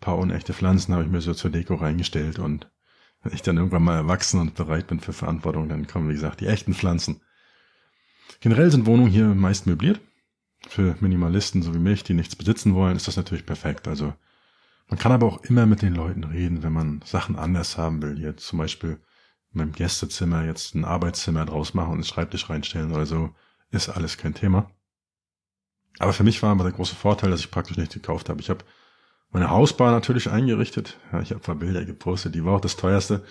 [0.00, 2.70] paar unechte Pflanzen habe ich mir so zur Deko reingestellt und
[3.22, 6.40] wenn ich dann irgendwann mal erwachsen und bereit bin für Verantwortung, dann kommen, wie gesagt,
[6.40, 7.20] die echten Pflanzen.
[8.40, 10.00] Generell sind Wohnungen hier meist möbliert.
[10.68, 13.86] Für Minimalisten so wie mich, die nichts besitzen wollen, ist das natürlich perfekt.
[13.86, 14.12] Also
[14.92, 18.18] man kann aber auch immer mit den Leuten reden, wenn man Sachen anders haben will.
[18.18, 19.00] Jetzt zum Beispiel
[19.50, 23.34] in meinem Gästezimmer jetzt ein Arbeitszimmer draus machen und einen Schreibtisch reinstellen oder so,
[23.70, 24.70] ist alles kein Thema.
[25.98, 28.42] Aber für mich war aber der große Vorteil, dass ich praktisch nichts gekauft habe.
[28.42, 28.66] Ich habe
[29.30, 30.98] meine Hausbar natürlich eingerichtet.
[31.10, 33.24] Ja, ich habe ein paar Bilder gepostet, die war auch das teuerste.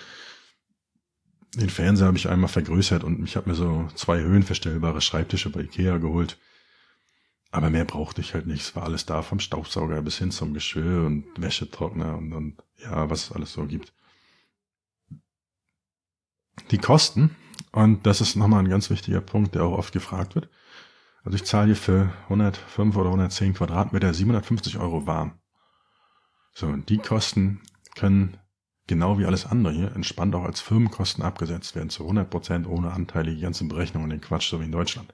[1.53, 5.61] Den Fernseher habe ich einmal vergrößert und ich habe mir so zwei höhenverstellbare Schreibtische bei
[5.61, 6.39] Ikea geholt.
[7.51, 8.61] Aber mehr brauchte ich halt nicht.
[8.61, 13.09] Es war alles da, vom Staubsauger bis hin zum Geschirr und Wäschetrockner und, und ja,
[13.09, 13.93] was es alles so gibt.
[16.71, 17.35] Die Kosten,
[17.73, 20.49] und das ist nochmal ein ganz wichtiger Punkt, der auch oft gefragt wird.
[21.23, 25.39] Also ich zahle hier für 105 oder 110 Quadratmeter 750 Euro warm.
[26.53, 27.61] So, und die Kosten
[27.95, 28.37] können
[28.87, 32.91] genau wie alles andere hier entspannt auch als Firmenkosten abgesetzt werden, zu 100 Prozent ohne
[32.91, 35.13] Anteile, die ganzen Berechnungen, den Quatsch, so wie in Deutschland.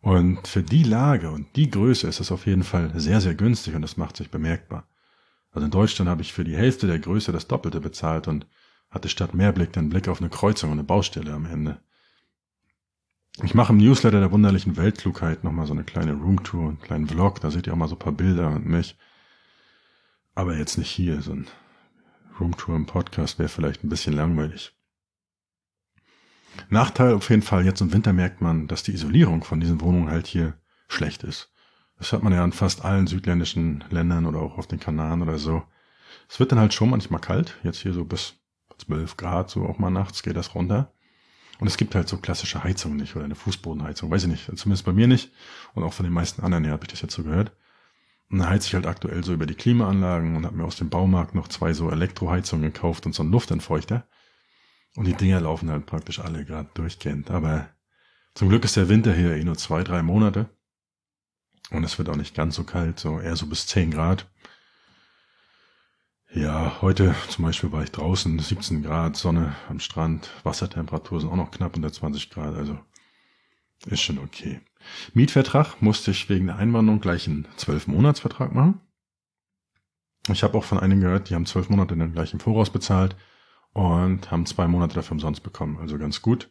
[0.00, 3.74] Und für die Lage und die Größe ist es auf jeden Fall sehr, sehr günstig
[3.74, 4.86] und das macht sich bemerkbar.
[5.50, 8.46] Also in Deutschland habe ich für die Hälfte der Größe das Doppelte bezahlt und
[8.90, 11.80] hatte statt Mehrblick den Blick auf eine Kreuzung und eine Baustelle am Ende.
[13.42, 17.40] Ich mache im Newsletter der wunderlichen Weltklugheit nochmal so eine kleine Roomtour, einen kleinen Vlog,
[17.40, 18.96] da seht ihr auch mal so ein paar Bilder und mich.
[20.34, 21.46] Aber jetzt nicht hier, so ein
[22.38, 24.75] Roomtour im Podcast wäre vielleicht ein bisschen langweilig.
[26.68, 30.10] Nachteil auf jeden Fall, jetzt im Winter merkt man, dass die Isolierung von diesen Wohnungen
[30.10, 30.54] halt hier
[30.88, 31.52] schlecht ist.
[31.98, 35.38] Das hat man ja in fast allen südländischen Ländern oder auch auf den Kanaren oder
[35.38, 35.62] so.
[36.28, 38.34] Es wird dann halt schon manchmal kalt, jetzt hier so bis
[38.78, 40.92] 12 Grad, so auch mal nachts geht das runter.
[41.58, 44.84] Und es gibt halt so klassische Heizungen nicht oder eine Fußbodenheizung, weiß ich nicht, zumindest
[44.84, 45.32] bei mir nicht
[45.74, 47.52] und auch von den meisten anderen her habe ich das jetzt so gehört.
[48.28, 50.90] Und dann heize ich halt aktuell so über die Klimaanlagen und habe mir aus dem
[50.90, 54.06] Baumarkt noch zwei so Elektroheizungen gekauft und so einen Luftentfeuchter.
[54.96, 57.30] Und die Dinger laufen halt praktisch alle gerade durchgehend.
[57.30, 57.68] Aber
[58.34, 60.48] zum Glück ist der Winter hier eh nur zwei, drei Monate.
[61.70, 64.26] Und es wird auch nicht ganz so kalt, so eher so bis zehn Grad.
[66.32, 71.36] Ja, heute zum Beispiel war ich draußen, 17 Grad, Sonne am Strand, Wassertemperatur sind auch
[71.36, 72.78] noch knapp unter 20 Grad, also
[73.86, 74.60] ist schon okay.
[75.14, 78.80] Mietvertrag musste ich wegen der Einwanderung gleich einen 12-Monats-Vertrag machen.
[80.28, 83.16] Ich habe auch von einigen gehört, die haben zwölf Monate dann gleich im Voraus bezahlt
[83.76, 85.76] und haben zwei Monate dafür umsonst bekommen.
[85.76, 86.50] Also ganz gut.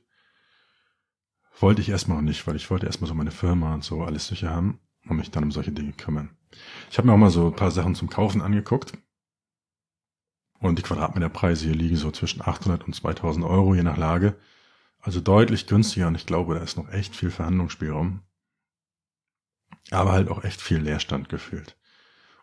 [1.59, 4.27] Wollte ich erstmal noch nicht, weil ich wollte erstmal so meine Firma und so alles
[4.27, 6.37] sicher haben und mich dann um solche Dinge kümmern.
[6.91, 8.93] Ich habe mir auch mal so ein paar Sachen zum Kaufen angeguckt.
[10.59, 14.35] Und die Quadratmeterpreise hier liegen so zwischen 800 und 2000 Euro je nach Lage.
[14.99, 18.21] Also deutlich günstiger und ich glaube, da ist noch echt viel Verhandlungsspielraum.
[19.89, 21.75] Aber halt auch echt viel Leerstand gefühlt.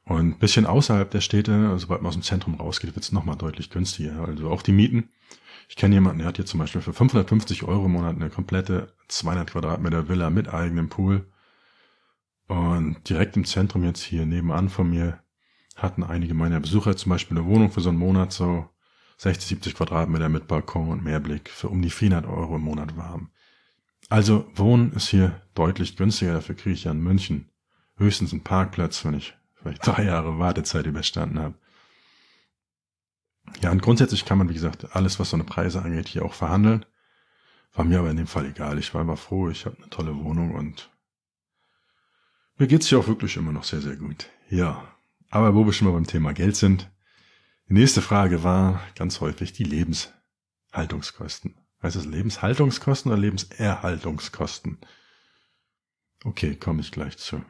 [0.05, 3.71] Und bisschen außerhalb der Städte, sobald man aus dem Zentrum rausgeht, wird es nochmal deutlich
[3.71, 4.27] günstiger.
[4.27, 5.11] Also auch die Mieten.
[5.69, 8.93] Ich kenne jemanden, der hat hier zum Beispiel für 550 Euro im Monat eine komplette
[9.09, 11.27] 200 Quadratmeter Villa mit eigenem Pool.
[12.49, 15.21] Und direkt im Zentrum jetzt hier nebenan von mir
[15.77, 18.69] hatten einige meiner Besucher zum Beispiel eine Wohnung für so einen Monat so
[19.19, 23.31] 60, 70 Quadratmeter mit Balkon und Meerblick für um die 400 Euro im Monat warm.
[24.09, 27.49] Also Wohnen ist hier deutlich günstiger, dafür kriege ich ja in München
[27.97, 31.55] höchstens einen Parkplatz, wenn ich vielleicht drei Jahre Wartezeit überstanden habe.
[33.61, 36.35] Ja, und grundsätzlich kann man, wie gesagt, alles, was so eine Preise angeht, hier auch
[36.35, 36.85] verhandeln.
[37.75, 38.79] War mir aber in dem Fall egal.
[38.79, 40.91] Ich war immer froh, ich habe eine tolle Wohnung und
[42.57, 44.29] mir geht's hier auch wirklich immer noch sehr, sehr gut.
[44.51, 44.87] Ja,
[45.31, 46.91] aber wo wir schon mal beim Thema Geld sind,
[47.69, 51.57] die nächste Frage war ganz häufig die Lebenshaltungskosten.
[51.83, 54.79] Heißt es Lebenshaltungskosten oder Lebenserhaltungskosten?
[56.25, 57.43] Okay, komme ich gleich zu.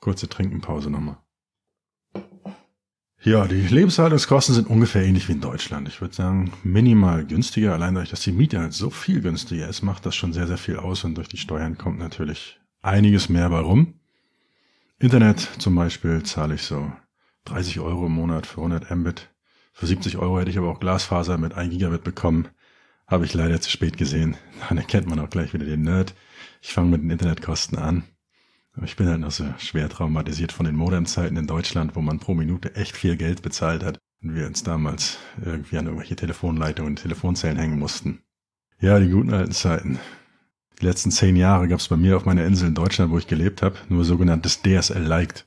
[0.00, 1.18] Kurze Trinkenpause nochmal.
[3.24, 5.86] Ja, die Lebenshaltungskosten sind ungefähr ähnlich wie in Deutschland.
[5.86, 7.72] Ich würde sagen, minimal günstiger.
[7.72, 10.58] Allein dadurch, dass die Miete halt so viel günstiger ist, macht das schon sehr, sehr
[10.58, 11.04] viel aus.
[11.04, 13.94] Und durch die Steuern kommt natürlich einiges mehr bei rum.
[14.98, 16.90] Internet zum Beispiel zahle ich so
[17.44, 19.30] 30 Euro im Monat für 100 Mbit.
[19.72, 22.48] Für 70 Euro hätte ich aber auch Glasfaser mit 1 Gigabit bekommen.
[23.06, 24.36] Habe ich leider zu spät gesehen.
[24.68, 26.14] Dann erkennt man auch gleich wieder den Nerd.
[26.60, 28.02] Ich fange mit den Internetkosten an.
[28.80, 32.34] Ich bin halt noch so schwer traumatisiert von den Modemzeiten in Deutschland, wo man pro
[32.34, 37.02] Minute echt viel Geld bezahlt hat und wir uns damals irgendwie an irgendwelche Telefonleitungen und
[37.02, 38.22] Telefonzellen hängen mussten.
[38.80, 39.98] Ja, die guten alten Zeiten.
[40.80, 43.26] Die letzten zehn Jahre gab es bei mir auf meiner Insel in Deutschland, wo ich
[43.26, 45.46] gelebt habe, nur sogenanntes DSL-Liked.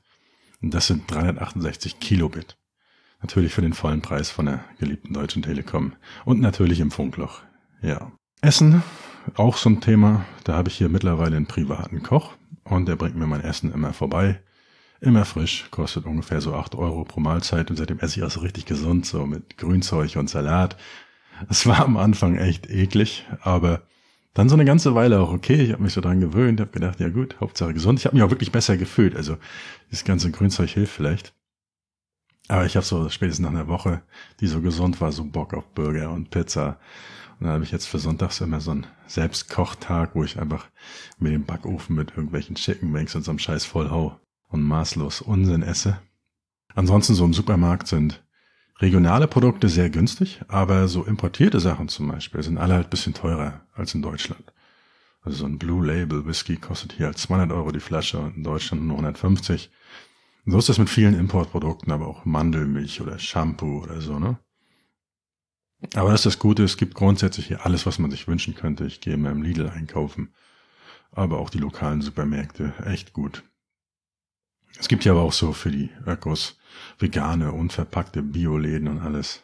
[0.62, 2.56] Und das sind 368 Kilobit.
[3.20, 5.94] Natürlich für den vollen Preis von der geliebten Deutschen Telekom.
[6.24, 7.42] Und natürlich im Funkloch.
[7.82, 8.12] Ja.
[8.40, 8.82] Essen
[9.34, 12.34] auch so ein Thema, da habe ich hier mittlerweile einen privaten Koch
[12.68, 14.40] und der bringt mir mein Essen immer vorbei.
[15.00, 18.40] Immer frisch, kostet ungefähr so acht Euro pro Mahlzeit und seitdem esse ich auch so
[18.40, 20.76] richtig gesund, so mit Grünzeug und Salat.
[21.50, 23.82] Es war am Anfang echt eklig, aber
[24.32, 25.62] dann so eine ganze Weile auch okay.
[25.62, 27.98] Ich habe mich so dran gewöhnt, habe gedacht, ja gut, Hauptsache gesund.
[27.98, 29.16] Ich habe mich auch wirklich besser gefühlt.
[29.16, 29.36] Also
[29.90, 31.35] das ganze Grünzeug hilft vielleicht.
[32.48, 34.02] Aber ich habe so spätestens nach einer Woche,
[34.40, 36.78] die so gesund war, so Bock auf Burger und Pizza.
[37.38, 40.66] Und dann habe ich jetzt für Sonntags immer so einen Selbstkochtag, wo ich einfach
[41.18, 44.18] mit dem Backofen mit irgendwelchen Chicken Wings und so einem Scheiß vollhau
[44.48, 45.98] und maßlos Unsinn esse.
[46.74, 48.22] Ansonsten so im Supermarkt sind
[48.78, 53.62] regionale Produkte sehr günstig, aber so importierte Sachen zum Beispiel sind alle halt bisschen teurer
[53.74, 54.52] als in Deutschland.
[55.22, 58.44] Also so ein Blue Label Whisky kostet hier halt 200 Euro die Flasche und in
[58.44, 59.70] Deutschland nur 150.
[60.48, 64.38] So ist das mit vielen Importprodukten, aber auch Mandelmilch oder Shampoo oder so, ne?
[65.94, 68.86] Aber das ist das Gute, es gibt grundsätzlich hier alles, was man sich wünschen könnte.
[68.86, 70.32] Ich gehe immer im Lidl einkaufen.
[71.10, 73.42] Aber auch die lokalen Supermärkte, echt gut.
[74.78, 76.58] Es gibt ja aber auch so für die Ökos
[76.98, 79.42] vegane, unverpackte Bioläden und alles.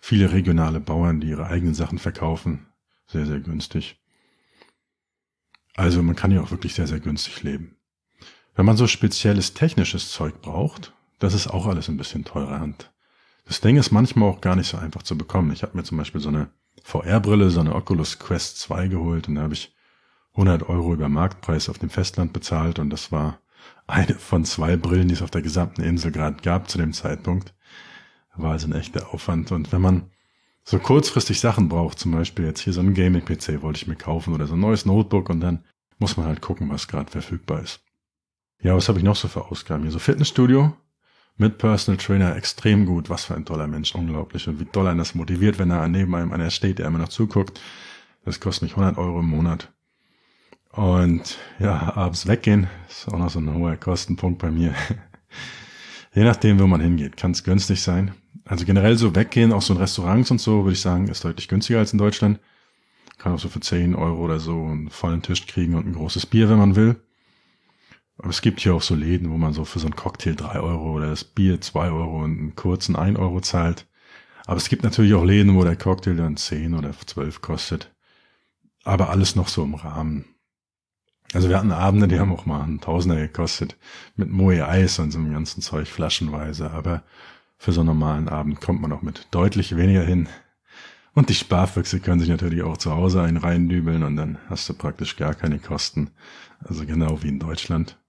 [0.00, 2.66] Viele regionale Bauern, die ihre eigenen Sachen verkaufen.
[3.06, 4.00] Sehr, sehr günstig.
[5.74, 7.76] Also man kann ja auch wirklich sehr, sehr günstig leben.
[8.54, 12.92] Wenn man so spezielles technisches Zeug braucht, das ist auch alles ein bisschen teurer Hand.
[13.46, 15.52] Das Ding ist manchmal auch gar nicht so einfach zu bekommen.
[15.52, 16.50] Ich habe mir zum Beispiel so eine
[16.82, 19.74] VR-Brille, so eine Oculus Quest 2 geholt und da habe ich
[20.32, 23.38] 100 Euro über Marktpreis auf dem Festland bezahlt und das war
[23.86, 27.54] eine von zwei Brillen, die es auf der gesamten Insel gerade gab zu dem Zeitpunkt.
[28.34, 29.52] War also ein echter Aufwand.
[29.52, 30.10] Und wenn man
[30.64, 34.34] so kurzfristig Sachen braucht, zum Beispiel jetzt hier so ein Gaming-PC wollte ich mir kaufen
[34.34, 35.64] oder so ein neues Notebook und dann
[35.98, 37.80] muss man halt gucken, was gerade verfügbar ist.
[38.62, 39.82] Ja, was habe ich noch so für Ausgaben?
[39.82, 40.72] Hier so Fitnessstudio
[41.36, 43.10] mit Personal Trainer extrem gut.
[43.10, 44.46] Was für ein toller Mensch, unglaublich.
[44.46, 47.08] Und wie doll einen das motiviert, wenn er neben einem einer steht, der immer noch
[47.08, 47.60] zuguckt.
[48.24, 49.72] Das kostet mich 100 Euro im Monat.
[50.70, 54.74] Und ja, abends weggehen ist auch noch so ein hoher Kostenpunkt bei mir.
[56.14, 58.12] Je nachdem, wo man hingeht, kann es günstig sein.
[58.44, 61.48] Also generell so weggehen, auch so in Restaurants und so, würde ich sagen, ist deutlich
[61.48, 62.38] günstiger als in Deutschland.
[63.18, 66.26] Kann auch so für 10 Euro oder so einen vollen Tisch kriegen und ein großes
[66.26, 67.00] Bier, wenn man will.
[68.18, 70.60] Aber es gibt hier auch so Läden, wo man so für so einen Cocktail 3
[70.60, 73.86] Euro oder das Bier 2 Euro und einen kurzen 1 Euro zahlt.
[74.46, 77.90] Aber es gibt natürlich auch Läden, wo der Cocktail dann 10 oder 12 kostet.
[78.84, 80.24] Aber alles noch so im Rahmen.
[81.32, 83.76] Also wir hatten Abende, die haben auch mal einen Tausender gekostet.
[84.16, 86.70] Mit Moe Eis und so einem ganzen Zeug flaschenweise.
[86.72, 87.02] Aber
[87.56, 90.28] für so einen normalen Abend kommt man auch mit deutlich weniger hin.
[91.14, 94.74] Und die Sparfüchse können sich natürlich auch zu Hause einen reindübeln und dann hast du
[94.74, 96.10] praktisch gar keine Kosten.
[96.64, 98.01] Also genau wie in Deutschland.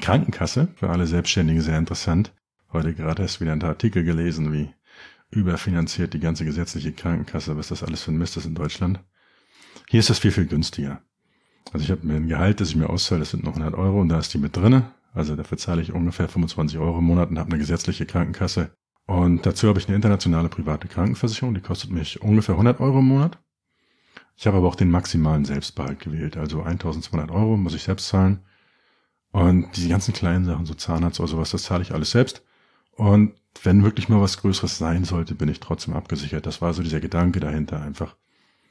[0.00, 2.32] Krankenkasse, für alle Selbstständigen sehr interessant.
[2.72, 4.70] Heute gerade erst wieder ein Artikel gelesen, wie
[5.30, 9.00] überfinanziert die ganze gesetzliche Krankenkasse, was das alles für ein Mist ist in Deutschland.
[9.88, 11.02] Hier ist das viel, viel günstiger.
[11.72, 14.00] Also ich habe mir ein Gehalt, das ich mir auszahle, das sind noch 100 Euro
[14.00, 14.90] und da ist die mit drinne.
[15.12, 18.72] Also dafür zahle ich ungefähr 25 Euro im Monat und habe eine gesetzliche Krankenkasse.
[19.06, 23.06] Und dazu habe ich eine internationale private Krankenversicherung, die kostet mich ungefähr 100 Euro im
[23.06, 23.38] Monat.
[24.36, 28.40] Ich habe aber auch den maximalen Selbstbehalt gewählt, also 1200 Euro muss ich selbst zahlen.
[29.32, 32.42] Und diese ganzen kleinen Sachen, so Zahnarzt oder sowas, das zahle ich alles selbst.
[32.92, 36.46] Und wenn wirklich mal was Größeres sein sollte, bin ich trotzdem abgesichert.
[36.46, 38.16] Das war so dieser Gedanke dahinter einfach.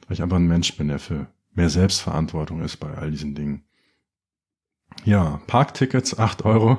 [0.06, 3.64] Weil ich einfach ein Mensch bin, der für mehr Selbstverantwortung ist bei all diesen Dingen.
[5.04, 6.78] Ja, Parktickets, acht Euro.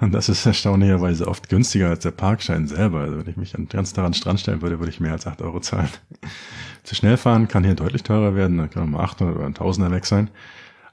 [0.00, 3.00] Und das ist erstaunlicherweise oft günstiger als der Parkschein selber.
[3.00, 5.60] Also wenn ich mich ganz daran Strand stellen würde, würde ich mehr als acht Euro
[5.60, 5.88] zahlen.
[6.82, 8.58] Zu schnell fahren kann hier deutlich teurer werden.
[8.58, 10.30] Da kann mal 800 oder ein Tausender weg sein.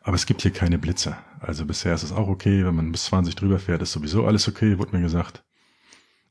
[0.03, 1.17] Aber es gibt hier keine Blitzer.
[1.43, 2.65] Also bisher ist es auch okay.
[2.65, 5.43] Wenn man bis 20 drüber fährt, ist sowieso alles okay, wurde mir gesagt.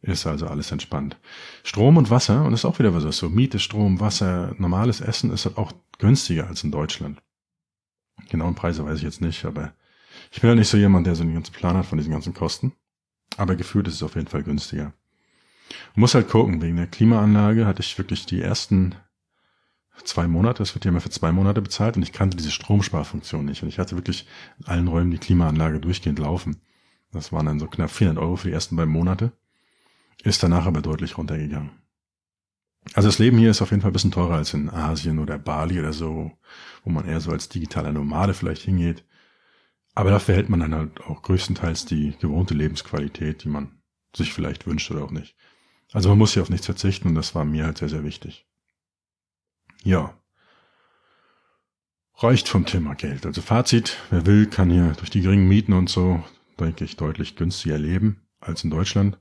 [0.01, 1.17] Ist also alles entspannt.
[1.63, 3.29] Strom und Wasser, und ist auch wieder was so.
[3.29, 7.23] Miete, Strom, Wasser, normales Essen ist halt auch günstiger als in Deutschland.
[8.31, 9.75] Genauen Preise weiß ich jetzt nicht, aber
[10.33, 12.35] ich bin ja nicht so jemand, der so einen ganzen Plan hat von diesen ganzen
[12.35, 12.73] Kosten.
[13.37, 14.93] Aber gefühlt ist es auf jeden Fall günstiger.
[15.95, 18.97] Man muss halt gucken, wegen der Klimaanlage hatte ich wirklich die ersten
[20.05, 23.45] zwei Monate, es wird ja immer für zwei Monate bezahlt und ich kannte diese Stromsparfunktion
[23.45, 23.63] nicht.
[23.63, 24.27] Und ich hatte wirklich
[24.59, 26.61] in allen Räumen die Klimaanlage durchgehend laufen.
[27.13, 29.33] Das waren dann so knapp 400 Euro für die ersten beiden Monate.
[30.23, 31.71] Ist danach aber deutlich runtergegangen.
[32.95, 35.39] Also das Leben hier ist auf jeden Fall ein bisschen teurer als in Asien oder
[35.39, 36.33] Bali oder so,
[36.85, 39.05] wo man eher so als digitaler Nomade vielleicht hingeht.
[39.95, 43.83] Aber dafür hält man dann halt auch größtenteils die gewohnte Lebensqualität, die man
[44.17, 45.37] sich vielleicht wünscht oder auch nicht.
[45.93, 48.47] Also man muss hier auf nichts verzichten und das war mir halt sehr, sehr wichtig.
[49.85, 50.15] Ja.
[52.17, 53.27] Reicht vom Thema Geld.
[53.27, 56.23] Also Fazit, wer will, kann hier durch die geringen Mieten und so,
[56.61, 59.19] denke ich, deutlich günstiger leben als in Deutschland.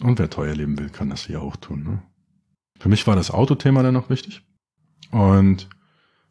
[0.00, 1.84] Und wer teuer leben will, kann das hier auch tun.
[1.84, 2.02] Ne?
[2.78, 4.42] Für mich war das Autothema dann noch wichtig.
[5.12, 5.68] Und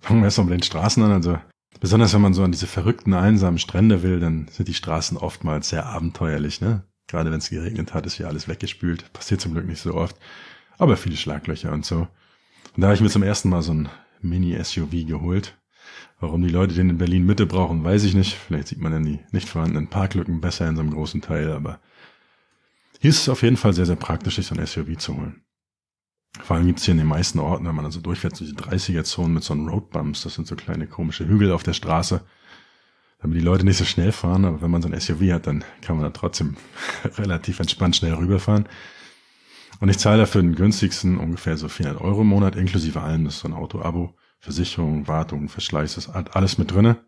[0.03, 1.13] Fangen wir erst mal mit den Straßen an.
[1.13, 1.39] Also
[1.79, 5.69] besonders wenn man so an diese verrückten, einsamen Strände will, dann sind die Straßen oftmals
[5.69, 6.59] sehr abenteuerlich.
[6.59, 6.83] Ne?
[7.07, 9.13] Gerade wenn es geregnet hat, ist hier alles weggespült.
[9.13, 10.17] Passiert zum Glück nicht so oft.
[10.77, 12.09] Aber viele Schlaglöcher und so.
[12.75, 13.89] Und da habe ich mir zum ersten Mal so ein
[14.21, 15.57] Mini-SUV geholt.
[16.19, 18.35] Warum die Leute den in Berlin Mitte brauchen, weiß ich nicht.
[18.35, 21.79] Vielleicht sieht man dann die nicht vorhandenen Parklücken besser in so einem großen Teil, aber
[22.99, 25.43] hier ist es auf jeden Fall sehr, sehr praktisch, sich so ein SUV zu holen.
[26.41, 29.33] Vor allem gibt's hier in den meisten Orten, wenn man also durchfährt, so diese 30er-Zonen
[29.33, 30.23] mit so einen Roadbumps.
[30.23, 32.21] Das sind so kleine komische Hügel auf der Straße,
[33.19, 34.45] damit die Leute nicht so schnell fahren.
[34.45, 36.55] Aber wenn man so ein SUV hat, dann kann man da trotzdem
[37.17, 38.67] relativ entspannt schnell rüberfahren.
[39.83, 43.25] Und ich zahle dafür den günstigsten ungefähr so 400 Euro im Monat, inklusive allem.
[43.25, 47.03] Das ist so ein Auto-Abo, Versicherung, Wartung, Verschleiß, das hat alles mit drinne.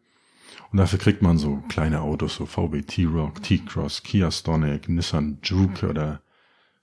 [0.74, 5.88] Und dafür kriegt man so kleine Autos, so VW T-Rock, T-Cross, Kia Stonic, Nissan Juke
[5.88, 6.20] oder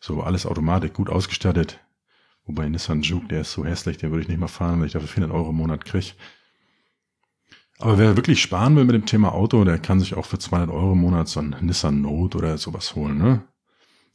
[0.01, 1.78] so alles Automatik, gut ausgestattet.
[2.47, 4.95] Wobei Nissan Juke, der ist so hässlich, den würde ich nicht mal fahren, weil ich
[4.95, 6.14] dafür 400 Euro im Monat kriege.
[7.80, 10.70] Aber wer wirklich sparen will mit dem Thema Auto, der kann sich auch für 200
[10.70, 13.18] Euro im Monat so ein Nissan Note oder sowas holen.
[13.18, 13.43] Ne?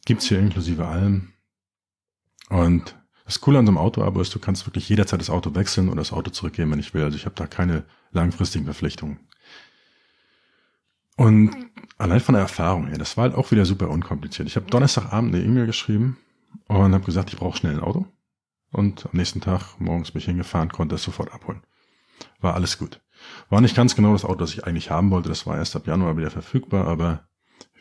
[0.07, 1.34] Gibt's hier inklusive allem.
[2.50, 2.95] Und
[3.26, 5.98] das Coole an so einem Auto-Abo ist, du kannst wirklich jederzeit das Auto wechseln oder
[5.98, 7.04] das Auto zurückgeben, wenn ich will.
[7.04, 9.20] Also ich habe da keine langfristigen Verpflichtungen.
[11.18, 11.52] Und
[11.98, 14.48] allein von der Erfahrung her, das war halt auch wieder super unkompliziert.
[14.48, 16.18] Ich habe Donnerstagabend eine E-Mail geschrieben
[16.68, 18.06] und habe gesagt, ich brauche schnell ein Auto.
[18.72, 21.64] Und am nächsten Tag morgens bin ich hingefahren, konnte es sofort abholen.
[22.39, 23.02] War alles gut.
[23.50, 25.30] War nicht ganz genau das Auto, das ich eigentlich haben wollte.
[25.30, 27.28] Das war erst ab Januar wieder verfügbar, aber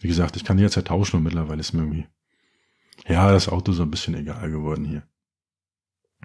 [0.01, 2.07] wie gesagt, ich kann jederzeit tauschen und mittlerweile ist mir irgendwie
[3.07, 5.03] ja, das Auto ist ein bisschen egal geworden hier.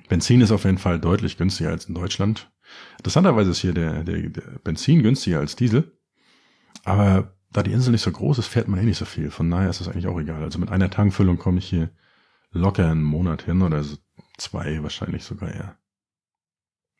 [0.09, 2.51] Benzin ist auf jeden Fall deutlich günstiger als in Deutschland.
[2.97, 5.97] Interessanterweise ist hier der, der, der Benzin günstiger als Diesel.
[6.83, 9.29] Aber da die Insel nicht so groß ist, fährt man eh nicht so viel.
[9.29, 10.41] Von daher ist das eigentlich auch egal.
[10.41, 11.91] Also mit einer Tankfüllung komme ich hier
[12.51, 13.97] locker einen Monat hin oder so
[14.37, 15.77] zwei wahrscheinlich sogar eher.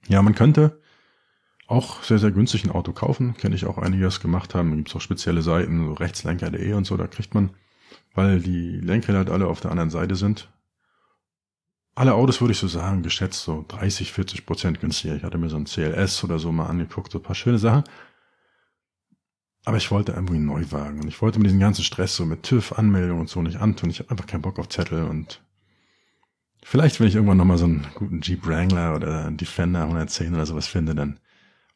[0.08, 0.82] Ja, man könnte
[1.68, 3.36] auch sehr, sehr günstig ein Auto kaufen.
[3.36, 4.72] Kenne ich auch einiges gemacht haben.
[4.72, 6.98] Da gibt es auch spezielle Seiten, so rechtslenker.de und so.
[6.98, 7.52] Da kriegt man
[8.14, 10.50] weil die Lenkräder halt alle auf der anderen Seite sind.
[11.94, 15.16] Alle Autos würde ich so sagen, geschätzt so 30, 40 Prozent günstiger.
[15.16, 17.84] Ich hatte mir so ein CLS oder so mal angeguckt, so ein paar schöne Sachen.
[19.64, 22.44] Aber ich wollte irgendwie einen Neuwagen und ich wollte mir diesen ganzen Stress so mit
[22.44, 23.90] TÜV, Anmeldung und so nicht antun.
[23.90, 25.42] Ich habe einfach keinen Bock auf Zettel und
[26.64, 30.46] vielleicht, wenn ich irgendwann nochmal so einen guten Jeep Wrangler oder einen Defender 110 oder
[30.46, 31.20] sowas finde, dann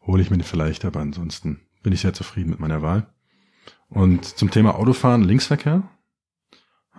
[0.01, 3.07] hole ich mir den vielleicht, aber ansonsten bin ich sehr zufrieden mit meiner Wahl.
[3.89, 5.83] Und zum Thema Autofahren, Linksverkehr,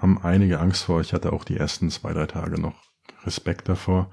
[0.06, 1.00] haben einige Angst vor.
[1.00, 2.74] Ich hatte auch die ersten zwei, drei Tage noch
[3.24, 4.12] Respekt davor.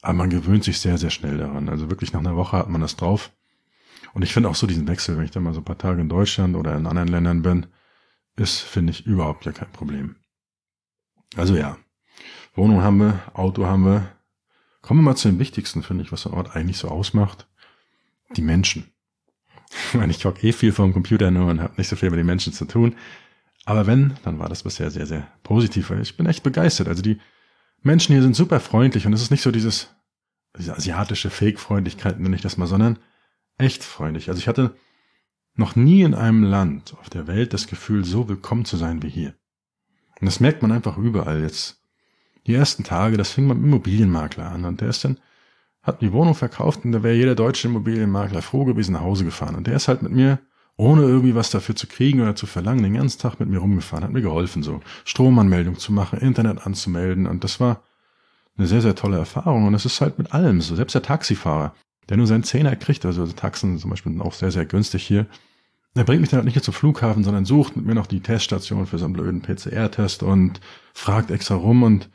[0.00, 1.68] Aber man gewöhnt sich sehr, sehr schnell daran.
[1.68, 3.30] Also wirklich nach einer Woche hat man das drauf.
[4.14, 6.00] Und ich finde auch so diesen Wechsel, wenn ich dann mal so ein paar Tage
[6.00, 7.66] in Deutschland oder in anderen Ländern bin,
[8.36, 10.16] ist, finde ich, überhaupt ja kein Problem.
[11.36, 11.76] Also ja,
[12.54, 14.08] Wohnung haben wir, Auto haben wir.
[14.80, 17.46] Kommen wir mal zu dem Wichtigsten, finde ich, was ein Ort eigentlich so ausmacht.
[18.36, 18.90] Die Menschen.
[19.92, 22.10] Ich meine, ich hocke eh viel vor dem Computer nur und habe nicht so viel
[22.10, 22.96] mit den Menschen zu tun.
[23.70, 26.88] Aber wenn, dann war das bisher sehr, sehr positiv, ich bin echt begeistert.
[26.88, 27.20] Also die
[27.82, 29.94] Menschen hier sind super freundlich und es ist nicht so dieses,
[30.58, 32.98] diese asiatische Fake-Freundlichkeit, nenne ich das mal, sondern
[33.58, 34.28] echt freundlich.
[34.28, 34.74] Also ich hatte
[35.54, 39.08] noch nie in einem Land auf der Welt das Gefühl, so willkommen zu sein wie
[39.08, 39.34] hier.
[40.20, 41.80] Und das merkt man einfach überall jetzt.
[42.48, 45.20] Die ersten Tage, das fing beim Immobilienmakler an und der ist dann,
[45.80, 49.54] hat die Wohnung verkauft und da wäre jeder deutsche Immobilienmakler froh gewesen, nach Hause gefahren.
[49.54, 50.40] Und der ist halt mit mir
[50.80, 54.02] ohne irgendwie was dafür zu kriegen oder zu verlangen, den ganzen Tag mit mir rumgefahren,
[54.02, 57.82] hat mir geholfen, so Stromanmeldung zu machen, Internet anzumelden und das war
[58.56, 61.74] eine sehr, sehr tolle Erfahrung und es ist halt mit allem so, selbst der Taxifahrer,
[62.08, 65.26] der nur seinen Zehner kriegt, also Taxen zum Beispiel sind auch sehr, sehr günstig hier,
[65.96, 68.20] der bringt mich dann halt nicht nur zum Flughafen, sondern sucht mit mir noch die
[68.20, 70.60] Teststation für so einen blöden PCR-Test und
[70.94, 72.08] fragt extra rum und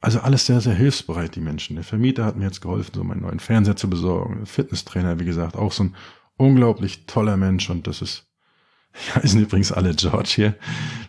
[0.00, 1.74] also alles sehr, sehr hilfsbereit, die Menschen.
[1.74, 4.46] Der Vermieter hat mir jetzt geholfen, so meinen neuen Fernseher zu besorgen.
[4.46, 5.96] Fitnesstrainer, wie gesagt, auch so ein
[6.36, 8.26] unglaublich toller Mensch und das ist,
[9.14, 10.54] ja, sind übrigens alle George hier.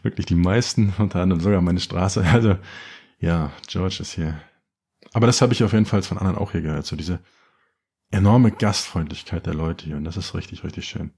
[0.03, 2.23] Wirklich die meisten, unter anderem sogar meine Straße.
[2.31, 2.57] Also,
[3.19, 4.39] ja, George ist hier.
[5.13, 6.85] Aber das habe ich auf jeden Fall von anderen auch hier gehört.
[6.85, 7.19] So diese
[8.11, 9.97] enorme Gastfreundlichkeit der Leute hier.
[9.97, 11.11] Und das ist richtig, richtig schön.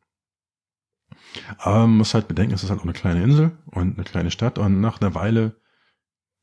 [1.57, 4.31] Aber man muss halt bedenken, es ist halt auch eine kleine Insel und eine kleine
[4.31, 4.57] Stadt.
[4.57, 5.55] Und nach einer Weile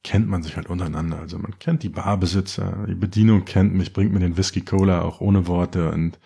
[0.04, 1.18] kennt man sich halt untereinander.
[1.18, 5.20] Also man kennt die Barbesitzer, die Bedienung kennt mich, bringt mir den Whisky Cola auch
[5.20, 6.18] ohne Worte und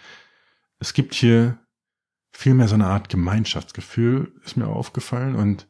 [0.81, 1.59] es gibt hier
[2.33, 5.69] viel mehr so eine Art Gemeinschaftsgefühl, ist mir aufgefallen und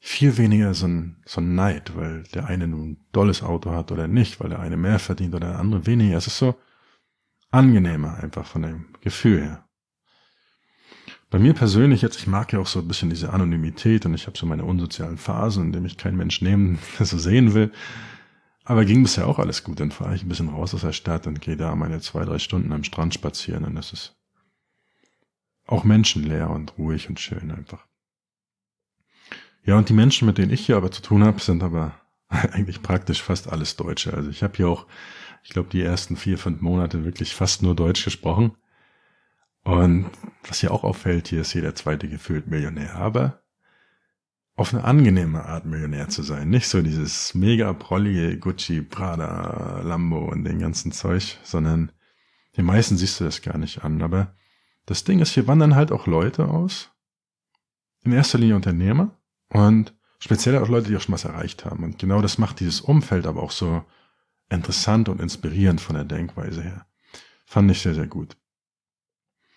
[0.00, 3.92] viel weniger so ein, so ein Neid, weil der eine nun ein dolles Auto hat
[3.92, 6.16] oder nicht, weil der eine mehr verdient oder der andere weniger.
[6.16, 6.56] Es ist so
[7.50, 9.68] angenehmer einfach von dem Gefühl her.
[11.30, 14.26] Bei mir persönlich jetzt, ich mag ja auch so ein bisschen diese Anonymität und ich
[14.26, 17.70] habe so meine unsozialen Phasen, in denen ich keinen Mensch nehmen, so sehen will.
[18.64, 19.80] Aber ging bisher auch alles gut.
[19.80, 22.38] Dann fahre ich ein bisschen raus aus der Stadt und gehe da meine zwei, drei
[22.38, 24.21] Stunden am Strand spazieren und das ist
[25.72, 27.86] auch menschenleer und ruhig und schön einfach.
[29.64, 31.94] Ja, und die Menschen, mit denen ich hier aber zu tun habe, sind aber
[32.28, 34.12] eigentlich praktisch fast alles Deutsche.
[34.12, 34.86] Also ich habe hier auch,
[35.42, 38.56] ich glaube, die ersten vier, fünf Monate wirklich fast nur Deutsch gesprochen.
[39.64, 40.10] Und
[40.46, 43.42] was hier auch auffällt, hier ist jeder zweite gefühlt Millionär, aber
[44.56, 46.50] auf eine angenehme Art Millionär zu sein.
[46.50, 51.92] Nicht so dieses mega prollige Gucci, Prada, Lambo und den ganzen Zeug, sondern
[52.56, 54.02] den meisten siehst du das gar nicht an.
[54.02, 54.34] Aber
[54.86, 56.90] das Ding ist, hier wandern halt auch Leute aus.
[58.04, 59.16] In erster Linie Unternehmer
[59.48, 61.84] und speziell auch Leute, die auch schon was erreicht haben.
[61.84, 63.84] Und genau das macht dieses Umfeld aber auch so
[64.48, 66.86] interessant und inspirierend von der Denkweise her.
[67.46, 68.36] Fand ich sehr, sehr gut.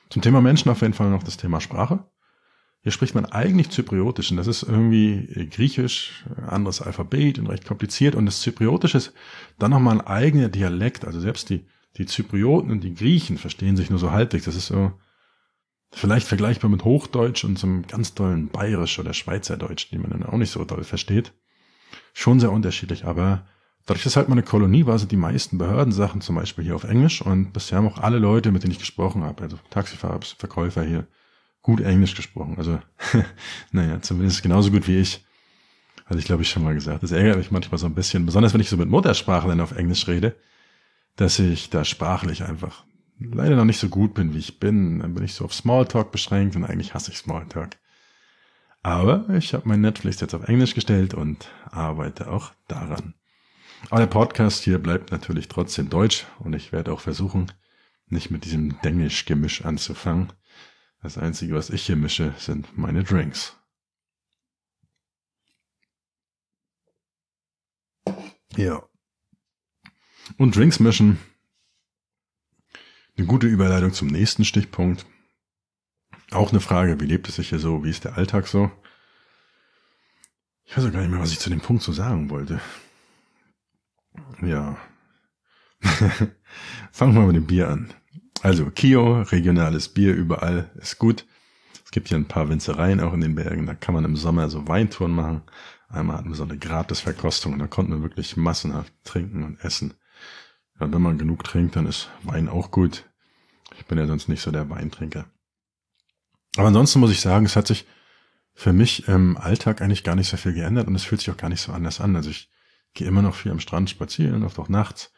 [0.10, 2.06] Zum Thema Menschen auf jeden Fall noch das Thema Sprache.
[2.82, 8.14] Hier spricht man eigentlich Zypriotisch und das ist irgendwie griechisch, anderes Alphabet und recht kompliziert
[8.14, 9.14] und das Zypriotische ist
[9.58, 11.04] dann nochmal ein eigener Dialekt.
[11.04, 11.66] Also selbst die,
[11.98, 14.46] die Zyprioten und die Griechen verstehen sich nur so halbwegs.
[14.46, 14.94] Das ist so
[15.96, 20.24] vielleicht vergleichbar mit Hochdeutsch und so einem ganz tollen Bayerisch oder Schweizerdeutsch, die man dann
[20.24, 21.34] auch nicht so toll versteht.
[22.14, 23.48] Schon sehr unterschiedlich, aber
[23.86, 26.84] dadurch, dass halt mal eine Kolonie war, sind die meisten Behördensachen zum Beispiel hier auf
[26.84, 30.84] Englisch und bisher haben auch alle Leute, mit denen ich gesprochen habe, also Taxifahrer, Verkäufer
[30.84, 31.08] hier,
[31.62, 32.56] gut Englisch gesprochen.
[32.58, 32.80] Also,
[33.72, 35.26] naja, zumindest genauso gut wie ich.
[36.06, 37.02] Hatte ich, glaube ich, schon mal gesagt.
[37.02, 40.08] Das ärgert mich manchmal so ein bisschen, besonders wenn ich so mit Muttersprachlern auf Englisch
[40.08, 40.36] rede,
[41.16, 42.84] dass ich da sprachlich einfach
[43.20, 45.00] leider noch nicht so gut bin, wie ich bin.
[45.00, 47.78] Dann bin ich so auf Smalltalk beschränkt und eigentlich hasse ich Smalltalk.
[48.84, 53.16] Aber ich habe mein Netflix jetzt auf Englisch gestellt und arbeite auch daran.
[53.90, 57.52] Aber der Podcast hier bleibt natürlich trotzdem deutsch und ich werde auch versuchen,
[58.08, 60.34] nicht mit diesem Denglisch-Gemisch anzufangen.
[61.02, 63.58] Das Einzige, was ich hier mische, sind meine Drinks.
[68.56, 68.88] Ja.
[70.38, 71.20] Und Drinks mischen.
[73.18, 75.06] Eine gute Überleitung zum nächsten Stichpunkt.
[76.32, 77.84] Auch eine Frage, wie lebt es sich hier so?
[77.84, 78.72] Wie ist der Alltag so?
[80.66, 82.60] Ich weiß auch gar nicht mehr, was ich zu dem Punkt so sagen wollte.
[84.42, 84.78] Ja.
[86.92, 87.94] Fangen wir mal mit dem Bier an.
[88.42, 91.26] Also Kio, regionales Bier überall ist gut.
[91.86, 94.50] Es gibt hier ein paar Winzereien auch in den Bergen, da kann man im Sommer
[94.50, 95.44] so Weintouren machen.
[95.88, 99.94] Einmal hatten wir so eine Gratisverkostung und da konnten wir wirklich massenhaft trinken und essen.
[100.80, 103.10] Ja, wenn man genug trinkt, dann ist Wein auch gut.
[103.78, 105.26] Ich bin ja sonst nicht so der Weintrinker.
[106.58, 107.86] Aber ansonsten muss ich sagen, es hat sich
[108.54, 111.38] für mich im Alltag eigentlich gar nicht so viel geändert und es fühlt sich auch
[111.38, 112.16] gar nicht so anders an.
[112.16, 112.50] Also ich
[112.94, 115.12] gehe immer noch viel am Strand spazieren, oft auch nachts.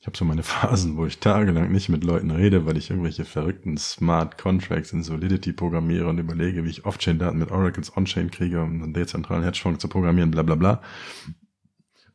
[0.00, 3.24] Ich habe so meine Phasen, wo ich tagelang nicht mit Leuten rede, weil ich irgendwelche
[3.24, 8.62] verrückten Smart Contracts in Solidity programmiere und überlege, wie ich Off-Chain-Daten mit Oracles On-Chain kriege,
[8.62, 10.82] um einen dezentralen Hedgefonds zu programmieren, bla bla bla.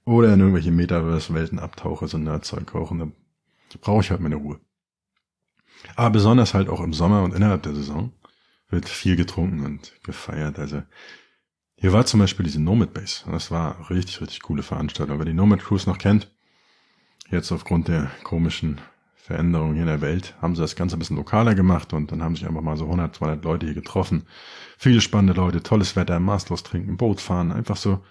[0.06, 3.00] Oder in irgendwelche Metaverse-Welten abtauche, so Nerdzeug kochen.
[3.00, 3.08] Da
[3.80, 4.60] brauche ich halt meine Ruhe.
[5.96, 8.12] Aber besonders halt auch im Sommer und innerhalb der Saison
[8.70, 10.60] wird viel getrunken und gefeiert.
[10.60, 10.84] Also
[11.76, 13.24] hier war zum Beispiel diese Nomad Base.
[13.30, 15.20] Das war richtig, richtig coole Veranstaltung.
[15.20, 16.34] Wer die Nomad Cruise noch kennt,
[17.34, 18.80] Jetzt aufgrund der komischen
[19.16, 22.22] Veränderungen hier in der Welt haben sie das Ganze ein bisschen lokaler gemacht und dann
[22.22, 24.28] haben sich einfach mal so 100, 200 Leute hier getroffen.
[24.78, 28.04] Viele spannende Leute, tolles Wetter, maßlos trinken, Boot fahren, einfach so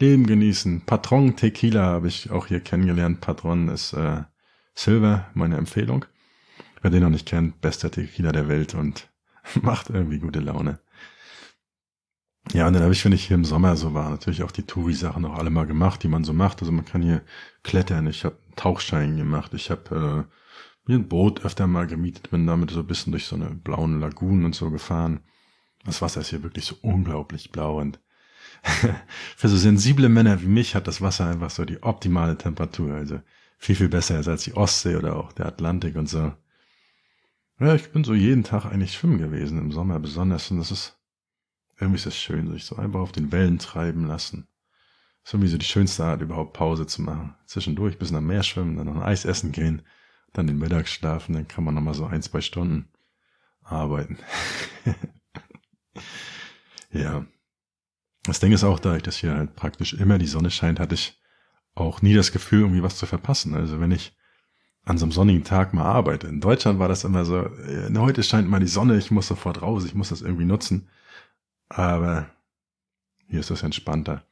[0.00, 0.82] Leben genießen.
[0.86, 3.20] Patron Tequila habe ich auch hier kennengelernt.
[3.20, 4.22] Patron ist äh,
[4.74, 6.06] Silver, meine Empfehlung.
[6.80, 9.10] Wer den noch nicht kennt, bester Tequila der Welt und
[9.62, 10.80] macht irgendwie gute Laune.
[12.52, 14.62] Ja, und dann habe ich, wenn ich hier im Sommer so war, natürlich auch die
[14.62, 16.60] Touri-Sachen auch alle mal gemacht, die man so macht.
[16.62, 17.22] Also man kann hier
[17.62, 22.46] klettern, ich habe Tauchschein gemacht, ich habe äh, mir ein Boot öfter mal gemietet, bin
[22.46, 25.20] damit so ein bisschen durch so eine blauen Lagunen und so gefahren.
[25.84, 28.00] Das Wasser ist hier wirklich so unglaublich blau und
[29.36, 33.20] für so sensible Männer wie mich hat das Wasser einfach so die optimale Temperatur, also
[33.58, 36.32] viel, viel besser als die Ostsee oder auch der Atlantik und so.
[37.58, 41.00] Ja, ich bin so jeden Tag eigentlich schwimmen gewesen, im Sommer besonders und das ist
[41.80, 44.46] irgendwie ist es schön, sich so einfach auf den Wellen treiben lassen.
[45.24, 47.34] So wie so die schönste Art, überhaupt Pause zu machen.
[47.46, 49.82] Zwischendurch bis am Meer schwimmen, dann noch ein Eis essen gehen,
[50.32, 52.88] dann den Mittag schlafen, dann kann man nochmal so ein, zwei Stunden
[53.62, 54.18] arbeiten.
[56.92, 57.26] ja.
[58.24, 60.94] Das Ding ist auch, da ich das hier halt praktisch immer die Sonne scheint, hatte
[60.94, 61.18] ich
[61.74, 63.54] auch nie das Gefühl, irgendwie was zu verpassen.
[63.54, 64.14] Also wenn ich
[64.84, 66.26] an so einem sonnigen Tag mal arbeite.
[66.26, 69.62] In Deutschland war das immer so, äh, heute scheint mal die Sonne, ich muss sofort
[69.62, 70.88] raus, ich muss das irgendwie nutzen.
[71.68, 72.28] Aber
[73.28, 74.24] hier ist das entspannter.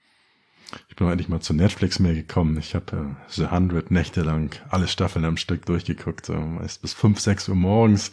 [0.88, 2.58] Ich bin endlich mal zu Netflix mehr gekommen.
[2.58, 6.94] Ich habe äh, The Hundred Nächte lang alle Staffeln am Stück durchgeguckt, so meist bis
[6.94, 8.10] fünf, sechs Uhr morgens.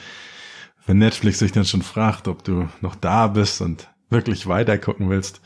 [0.85, 5.09] Wenn Netflix sich dann schon fragt, ob du noch da bist und wirklich weiter gucken
[5.09, 5.41] willst,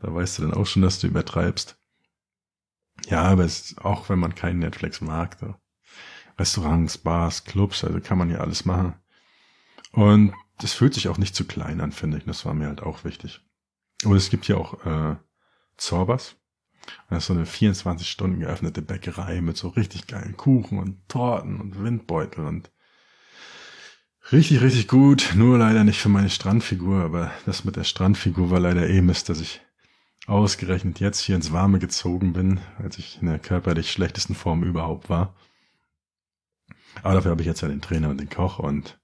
[0.00, 1.76] da weißt du dann auch schon, dass du übertreibst.
[3.06, 5.54] Ja, aber es, auch wenn man keinen Netflix mag, so.
[6.38, 8.94] Restaurants, Bars, Clubs, also kann man ja alles machen.
[9.92, 12.24] Und das fühlt sich auch nicht zu klein an, finde ich.
[12.24, 13.44] Das war mir halt auch wichtig.
[14.04, 15.16] Und es gibt hier auch äh,
[15.76, 16.36] Zorbas.
[17.08, 21.60] Das ist so eine 24 Stunden geöffnete Bäckerei mit so richtig geilen Kuchen und Torten
[21.60, 22.70] und Windbeutel und
[24.32, 25.32] richtig, richtig gut.
[25.34, 29.28] Nur leider nicht für meine Strandfigur, aber das mit der Strandfigur war leider eh Mist,
[29.28, 29.60] dass ich
[30.26, 35.08] ausgerechnet jetzt hier ins Warme gezogen bin, als ich in der körperlich schlechtesten Form überhaupt
[35.08, 35.34] war.
[37.02, 39.00] Aber dafür habe ich jetzt ja den Trainer und den Koch und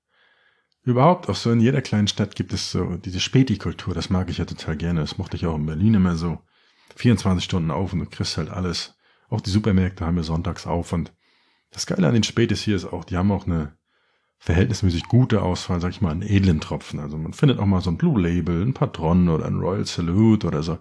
[0.85, 4.39] überhaupt auch so in jeder kleinen Stadt gibt es so diese Späti-Kultur, das mag ich
[4.39, 5.01] ja total gerne.
[5.01, 6.39] Das mochte ich auch in Berlin immer so.
[6.95, 8.95] 24 Stunden auf und du kriegst halt alles.
[9.29, 11.13] Auch die Supermärkte haben ja sonntags auf und
[11.71, 13.77] das Geile an den Spätis hier ist auch, die haben auch eine
[14.39, 17.01] verhältnismäßig gute Auswahl, sag ich mal, an edlen Tropfen.
[17.01, 20.47] Also man findet auch mal so ein Blue Label, ein Patron oder ein Royal Salute
[20.47, 20.79] oder so.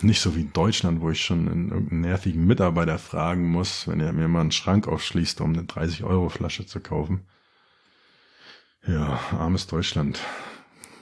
[0.00, 4.00] Nicht so wie in Deutschland, wo ich schon einen irgendeinen nervigen Mitarbeiter fragen muss, wenn
[4.00, 7.26] er mir mal einen Schrank aufschließt, um eine 30-Euro-Flasche zu kaufen.
[8.86, 10.20] Ja, armes Deutschland.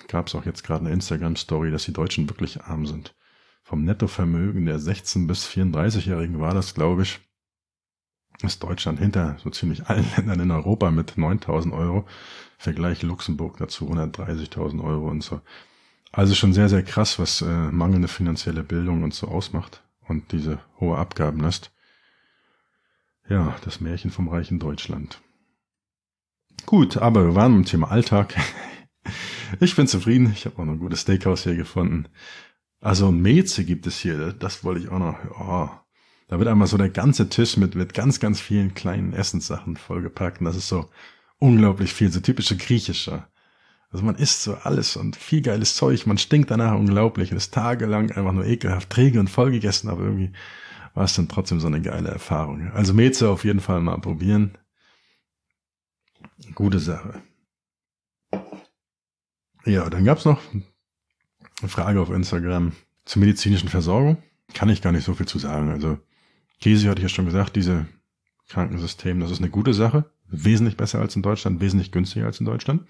[0.09, 3.15] Gab es auch jetzt gerade eine Instagram-Story, dass die Deutschen wirklich arm sind.
[3.63, 7.21] Vom Nettovermögen der 16- bis 34-Jährigen war das, glaube ich,
[8.49, 12.07] ist Deutschland hinter so ziemlich allen Ländern in Europa mit 9000 Euro.
[12.59, 15.41] Vergleich Luxemburg dazu 130.000 Euro und so.
[16.13, 20.61] Also schon sehr, sehr krass, was äh, mangelnde finanzielle Bildung uns so ausmacht und diese
[20.79, 21.73] hohe Abgabenlast.
[23.29, 25.21] Ja, das Märchen vom reichen Deutschland.
[26.67, 28.37] Gut, aber wir waren im Thema Alltag.
[29.61, 30.33] Ich bin zufrieden.
[30.33, 32.09] Ich habe auch noch ein gutes Steakhouse hier gefunden.
[32.81, 34.33] Also Meze gibt es hier.
[34.33, 35.19] Das wollte ich auch noch.
[35.39, 35.69] Oh,
[36.33, 40.41] da wird einmal so der ganze Tisch mit, mit ganz, ganz vielen kleinen Essenssachen vollgepackt.
[40.41, 40.89] Und das ist so
[41.39, 43.27] unglaublich viel, so typische griechische.
[43.91, 47.53] Also man isst so alles und viel geiles Zeug, man stinkt danach unglaublich und ist
[47.53, 50.33] tagelang einfach nur ekelhaft träge und voll gegessen, aber irgendwie
[50.95, 52.73] war es dann trotzdem so eine geile Erfahrung.
[52.73, 54.57] Also Meze auf jeden Fall mal probieren.
[56.55, 57.21] Gute Sache.
[59.67, 60.41] Ja, dann gab's noch
[61.61, 62.73] eine Frage auf Instagram
[63.05, 64.17] zur medizinischen Versorgung.
[64.55, 65.69] Kann ich gar nicht so viel zu sagen.
[65.69, 65.99] Also
[66.63, 67.87] Käse hatte ich ja schon gesagt, diese
[68.49, 70.05] Krankensystem, das ist eine gute Sache.
[70.29, 72.87] Wesentlich besser als in Deutschland, wesentlich günstiger als in Deutschland.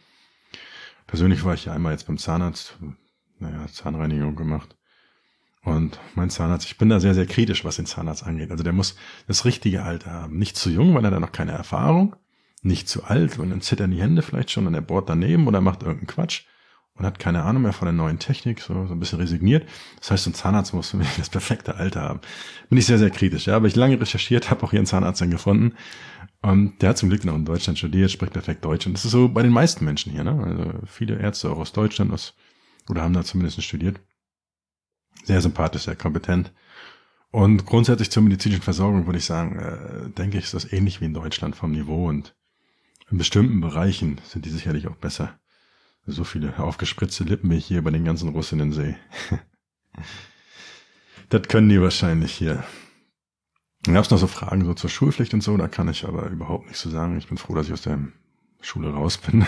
[1.07, 2.79] Persönlich war ich ja einmal jetzt beim Zahnarzt,
[3.39, 4.77] naja, Zahnreinigung gemacht.
[5.65, 8.51] Und mein Zahnarzt, ich bin da sehr, sehr kritisch, was den Zahnarzt angeht.
[8.51, 8.97] Also der muss
[9.27, 10.39] das richtige Alter haben.
[10.39, 12.15] Nicht zu jung, weil er da noch keine Erfahrung.
[12.61, 15.61] Nicht zu alt, und dann zittern die Hände vielleicht schon und er bohrt daneben oder
[15.61, 16.45] macht irgendeinen Quatsch
[16.95, 19.69] und hat keine Ahnung mehr von der neuen Technik, so, so ein bisschen resigniert.
[19.99, 22.21] Das heißt, ein Zahnarzt muss das perfekte Alter haben.
[22.69, 23.47] Bin ich sehr, sehr kritisch.
[23.47, 25.75] Ja, aber ich lange recherchiert, habe auch hier einen Zahnarzt dann gefunden.
[26.43, 28.87] Und der hat zum Glück noch in Deutschland studiert, spricht perfekt Deutsch.
[28.87, 30.43] Und das ist so bei den meisten Menschen hier, ne?
[30.45, 32.35] Also viele Ärzte auch aus Deutschland aus,
[32.89, 34.01] oder haben da zumindest studiert.
[35.25, 36.53] Sehr sympathisch, sehr kompetent.
[37.31, 41.07] Und grundsätzlich zur medizinischen Versorgung würde ich sagen, äh, denke ich, ist das ähnlich wie
[41.07, 42.35] in Deutschland vom Niveau und
[43.11, 45.39] in bestimmten Bereichen sind die sicherlich auch besser.
[46.07, 48.97] So viele aufgespritzte Lippen, wie ich hier bei den ganzen Russinnen sehe.
[51.29, 52.65] das können die wahrscheinlich hier.
[53.83, 56.29] Dann gab es noch so Fragen so zur Schulpflicht und so, da kann ich aber
[56.29, 57.19] überhaupt nichts zu sagen.
[57.19, 57.99] Ich bin froh, dass ich aus der
[58.61, 59.47] Schule raus bin.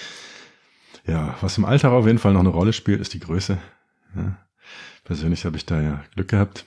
[1.06, 3.58] ja, was im Alltag auf jeden Fall noch eine Rolle spielt, ist die Größe.
[4.16, 4.46] Ja,
[5.04, 6.66] persönlich habe ich da ja Glück gehabt.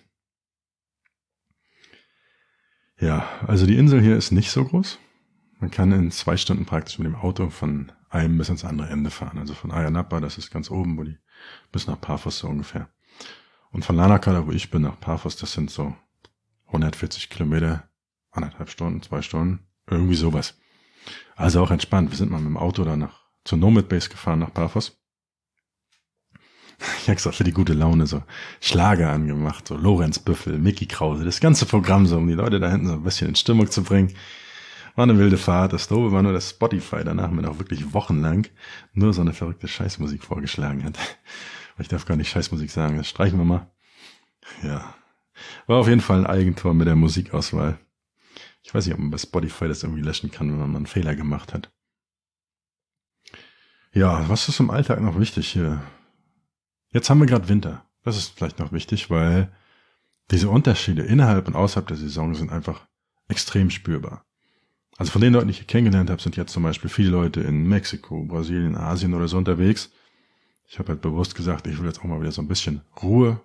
[3.00, 5.00] Ja, also die Insel hier ist nicht so groß.
[5.60, 9.10] Man kann in zwei Stunden praktisch mit dem Auto von einem bis ans andere Ende
[9.10, 9.40] fahren.
[9.40, 11.18] Also von Ayanapa, das ist ganz oben, wo die,
[11.72, 12.90] bis nach Paphos so ungefähr.
[13.72, 15.96] Und von Lanaka, da wo ich bin, nach Paphos, das sind so
[16.68, 17.90] 140 Kilometer,
[18.32, 20.58] anderthalb Stunden, zwei Stunden, irgendwie sowas.
[21.36, 22.12] Also auch entspannt.
[22.12, 25.00] Wir sind mal mit dem Auto da nach, zur Nomad Base gefahren, nach Paphos.
[27.02, 28.24] Ich extra für die gute Laune so
[28.60, 32.70] Schlager angemacht, so Lorenz Büffel, Mickey Krause, das ganze Programm so, um die Leute da
[32.70, 34.14] hinten so ein bisschen in Stimmung zu bringen.
[34.96, 35.74] War eine wilde Fahrt.
[35.74, 38.48] Das Dobe war nur das Spotify danach mir auch wirklich wochenlang
[38.94, 40.98] nur so eine verrückte Scheißmusik vorgeschlagen hat.
[41.80, 43.72] Ich darf gar nicht Scheißmusik sagen, das streichen wir mal.
[44.62, 44.94] Ja.
[45.66, 47.80] War auf jeden Fall ein Eigentor mit der Musikauswahl.
[48.62, 50.86] Ich weiß nicht, ob man bei Spotify das irgendwie löschen kann, wenn man mal einen
[50.86, 51.72] Fehler gemacht hat.
[53.92, 55.82] Ja, was ist im Alltag noch wichtig hier?
[56.92, 57.84] Jetzt haben wir gerade Winter.
[58.04, 59.52] Das ist vielleicht noch wichtig, weil
[60.32, 62.88] diese Unterschiede innerhalb und außerhalb der Saison sind einfach
[63.28, 64.26] extrem spürbar.
[64.98, 67.68] Also von den Leuten, die ich kennengelernt habe, sind jetzt zum Beispiel viele Leute in
[67.68, 69.92] Mexiko, Brasilien, Asien oder so unterwegs.
[70.68, 73.42] Ich habe halt bewusst gesagt, ich will jetzt auch mal wieder so ein bisschen Ruhe.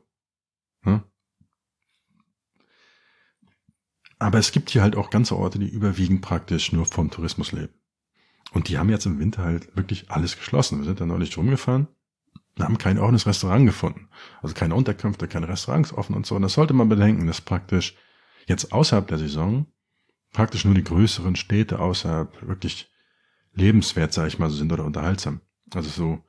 [0.85, 1.03] Ne?
[4.19, 7.73] Aber es gibt hier halt auch ganze Orte, die überwiegend praktisch nur vom Tourismus leben.
[8.53, 10.79] Und die haben jetzt im Winter halt wirklich alles geschlossen.
[10.79, 11.87] Wir sind da neulich rumgefahren
[12.57, 14.09] Wir haben kein offenes Restaurant gefunden.
[14.43, 16.35] Also keine Unterkünfte, keine Restaurants offen und so.
[16.37, 17.95] Und das sollte man bedenken, dass praktisch
[18.47, 19.67] jetzt außerhalb der Saison
[20.33, 22.91] praktisch nur die größeren Städte außerhalb wirklich
[23.55, 25.41] lebenswert, sage ich mal, sind oder unterhaltsam.
[25.75, 26.25] Also so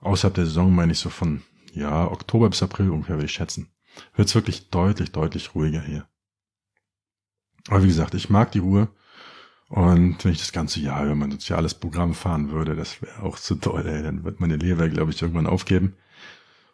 [0.00, 1.42] außerhalb der Saison meine ich so von
[1.72, 3.70] ja Oktober bis April ungefähr würde ich schätzen.
[4.14, 6.08] Wird's wirklich deutlich, deutlich ruhiger hier.
[7.68, 8.88] Aber wie gesagt, ich mag die Ruhe.
[9.68, 13.36] Und wenn ich das ganze Jahr über mein soziales Programm fahren würde, das wäre auch
[13.36, 14.02] zu toll, ey.
[14.02, 15.96] Dann wird meine Leber, glaube ich, irgendwann aufgeben.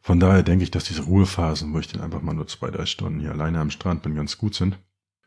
[0.02, 2.86] Von daher denke ich, dass diese Ruhephasen, wo ich dann einfach mal nur zwei, drei
[2.86, 4.78] Stunden hier alleine am Strand bin, ganz gut sind.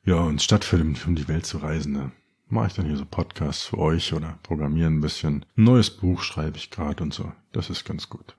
[0.06, 2.12] Ja, und statt für um die Welt zu reisen, da
[2.48, 5.48] mache ich dann hier so Podcasts für euch oder programmieren ein bisschen.
[5.58, 7.32] Ein neues Buch schreibe ich gerade und so.
[7.52, 8.38] Das ist ganz gut.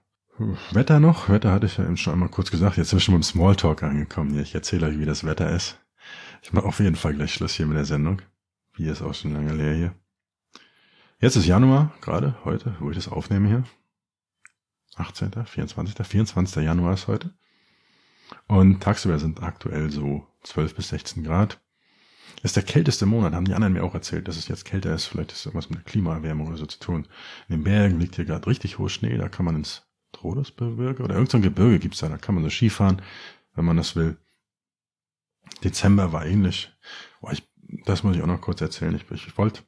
[0.71, 1.29] Wetter noch?
[1.29, 2.77] Wetter hatte ich ja eben schon einmal kurz gesagt.
[2.77, 4.39] Jetzt sind wir schon beim Smalltalk angekommen.
[4.39, 5.77] Ich erzähle euch, wie das Wetter ist.
[6.41, 8.23] Ich mache auf jeden Fall gleich Schluss hier mit der Sendung.
[8.75, 9.95] Wie ist auch schon lange leer hier.
[11.19, 13.65] Jetzt ist Januar, gerade heute, wo ich das aufnehme hier.
[14.95, 16.63] 18., 24., 24.
[16.63, 17.35] Januar ist heute.
[18.49, 21.61] Und tagsüber sind aktuell so 12 bis 16 Grad.
[22.37, 24.95] Das ist der kälteste Monat, haben die anderen mir auch erzählt, dass es jetzt kälter
[24.95, 25.07] ist.
[25.07, 27.09] Vielleicht ist irgendwas mit der Klimaerwärmung oder so zu tun.
[27.49, 31.15] In den Bergen liegt hier gerade richtig hoher Schnee, da kann man ins Todesgebirge oder
[31.15, 33.03] irgendein Gebirge gibt's da, da kann man so Skifahren,
[33.55, 34.17] wenn man das will.
[35.65, 36.71] Dezember war ähnlich.
[37.21, 37.43] Boah, ich
[37.85, 38.95] das muss ich auch noch kurz erzählen.
[38.95, 39.63] Ich, ich wollte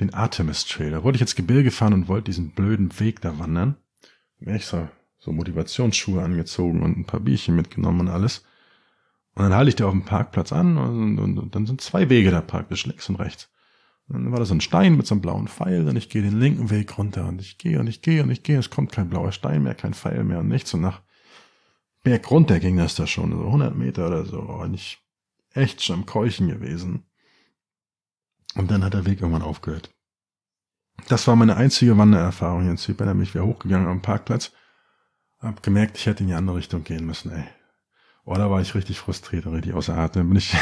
[0.00, 3.38] den Artemis Trail, da wollte ich jetzt Gebirge fahren und wollte diesen blöden Weg da
[3.38, 3.76] wandern.
[4.40, 4.90] Extra
[5.20, 8.44] so Motivationsschuhe angezogen und ein paar Bierchen mitgenommen und alles.
[9.34, 12.10] Und dann halte ich da auf dem Parkplatz an und, und, und dann sind zwei
[12.10, 13.48] Wege da praktisch, links und rechts.
[14.08, 16.22] Und dann war da so ein Stein mit so einem blauen Pfeil und ich gehe
[16.22, 18.58] den linken Weg runter und ich gehe und ich gehe und ich gehe.
[18.58, 20.74] Es kommt kein blauer Stein mehr, kein Pfeil mehr und nichts.
[20.74, 21.02] Und nach
[22.02, 24.40] Berg runter ging das da schon, so 100 Meter oder so.
[24.40, 24.98] Und ich
[25.52, 27.04] echt schon am Keuchen gewesen.
[28.56, 29.94] Und dann hat der Weg irgendwann aufgehört.
[31.08, 33.06] Das war meine einzige Wandererfahrung in Zypern.
[33.06, 34.52] Da bin ich wieder hochgegangen am Parkplatz.
[35.40, 37.44] Hab gemerkt, ich hätte in die andere Richtung gehen müssen, ey.
[38.24, 40.28] Oh, da war ich richtig frustriert und richtig außer Atem.
[40.28, 40.54] Bin ich,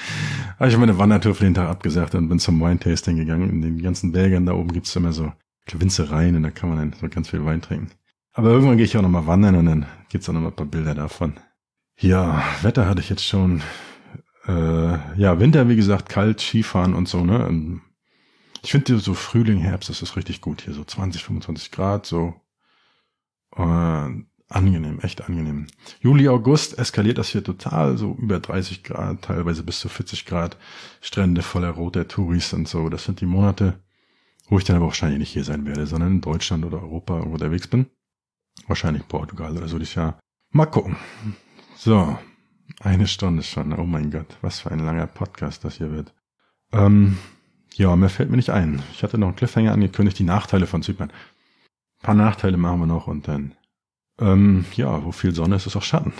[0.58, 3.48] habe ich meine Wandertour für den Tag abgesagt und bin zum Wine-Tasting gegangen.
[3.48, 5.32] In den ganzen Wäldern da oben gibt's immer so
[5.72, 7.90] Winzereien und da kann man dann so ganz viel Wein trinken.
[8.32, 10.66] Aber irgendwann gehe ich auch nochmal wandern und dann gibt's auch noch mal ein paar
[10.66, 11.34] Bilder davon.
[11.98, 13.62] Ja, Wetter hatte ich jetzt schon
[14.46, 17.46] äh, ja, Winter, wie gesagt, kalt, Skifahren und so, ne?
[17.48, 17.82] Ähm,
[18.62, 22.34] ich finde so Frühling, Herbst, das ist richtig gut hier, so 20, 25 Grad, so
[23.56, 24.08] äh,
[24.48, 25.66] angenehm, echt angenehm.
[26.00, 30.56] Juli, August eskaliert das hier total, so über 30 Grad, teilweise bis zu 40 Grad,
[31.00, 32.88] Strände voller roter Touris und so.
[32.88, 33.82] Das sind die Monate,
[34.48, 37.68] wo ich dann aber wahrscheinlich nicht hier sein werde, sondern in Deutschland oder Europa unterwegs
[37.68, 37.86] bin.
[38.66, 40.18] Wahrscheinlich Portugal oder so dieses Jahr.
[40.50, 40.96] Mal gucken.
[41.76, 42.18] So,
[42.80, 43.72] eine Stunde schon.
[43.72, 46.14] Oh mein Gott, was für ein langer Podcast das hier wird.
[46.72, 47.18] Ähm,
[47.74, 48.82] ja, mir fällt mir nicht ein.
[48.92, 51.12] Ich hatte noch einen Cliffhanger angekündigt, die Nachteile von Zypern.
[52.00, 53.54] Ein paar Nachteile machen wir noch und dann,
[54.18, 56.12] ähm, ja, wo viel Sonne ist, ist auch Schatten.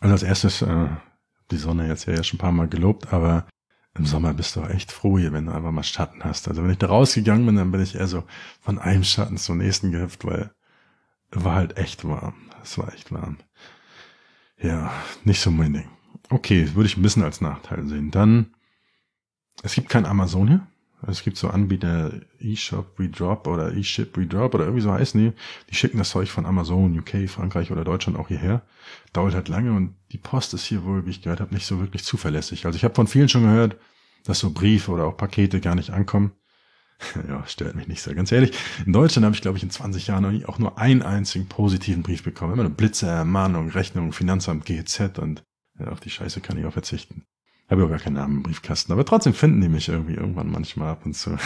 [0.00, 0.88] Also als erstes, äh,
[1.50, 3.46] die Sonne jetzt ja, ja schon ein paar Mal gelobt, aber
[3.94, 6.48] im Sommer bist du auch echt froh hier, wenn du einfach mal Schatten hast.
[6.48, 8.24] Also wenn ich da rausgegangen bin, dann bin ich eher so
[8.60, 10.52] von einem Schatten zum nächsten gehüpft, weil
[11.32, 12.34] war halt echt warm.
[12.62, 13.38] Es war echt warm.
[14.58, 14.92] Ja,
[15.24, 15.88] nicht so mein Ding.
[16.28, 18.10] Okay, würde ich ein bisschen als Nachteil sehen.
[18.10, 18.54] Dann,
[19.62, 20.66] es gibt kein Amazon hier.
[21.06, 25.32] Es gibt so Anbieter eShop Redrop oder eShip Redrop oder irgendwie so heißen die.
[25.70, 28.62] Die schicken das Zeug von Amazon, UK, Frankreich oder Deutschland auch hierher.
[29.12, 31.80] Dauert halt lange und die Post ist hier wohl, wie ich gehört habe, nicht so
[31.80, 32.66] wirklich zuverlässig.
[32.66, 33.76] Also ich habe von vielen schon gehört,
[34.24, 36.32] dass so Briefe oder auch Pakete gar nicht ankommen.
[37.28, 38.14] ja, stört mich nicht so.
[38.14, 38.52] Ganz ehrlich,
[38.84, 41.48] in Deutschland habe ich, glaube ich, in 20 Jahren noch nie, auch nur einen einzigen
[41.48, 42.52] positiven Brief bekommen.
[42.52, 45.42] Immer eine Blitze, Ermahnung, Rechnung, Finanzamt, GZ und
[45.78, 47.24] ja, auf die Scheiße kann ich auch verzichten.
[47.70, 50.90] Habe auch gar keinen Namen im Briefkasten, aber trotzdem finden die mich irgendwie irgendwann manchmal
[50.90, 51.38] ab und zu.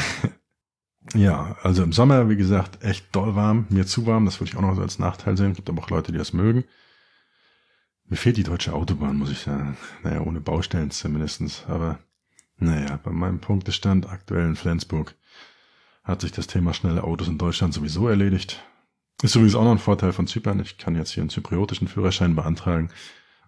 [1.14, 4.56] ja, also im Sommer, wie gesagt, echt doll warm, mir zu warm, das würde ich
[4.56, 5.52] auch noch als Nachteil sehen.
[5.52, 6.64] Gibt aber auch Leute, die das mögen.
[8.06, 9.76] Mir fehlt die deutsche Autobahn, muss ich sagen.
[10.02, 11.64] Naja, ohne Baustellen zumindestens.
[11.68, 11.98] Aber
[12.56, 15.14] naja, bei meinem Punktestand aktuell in Flensburg
[16.04, 18.62] hat sich das Thema schnelle Autos in Deutschland sowieso erledigt.
[19.22, 20.60] Ist übrigens auch noch ein Vorteil von Zypern.
[20.60, 22.90] Ich kann jetzt hier einen zypriotischen Führerschein beantragen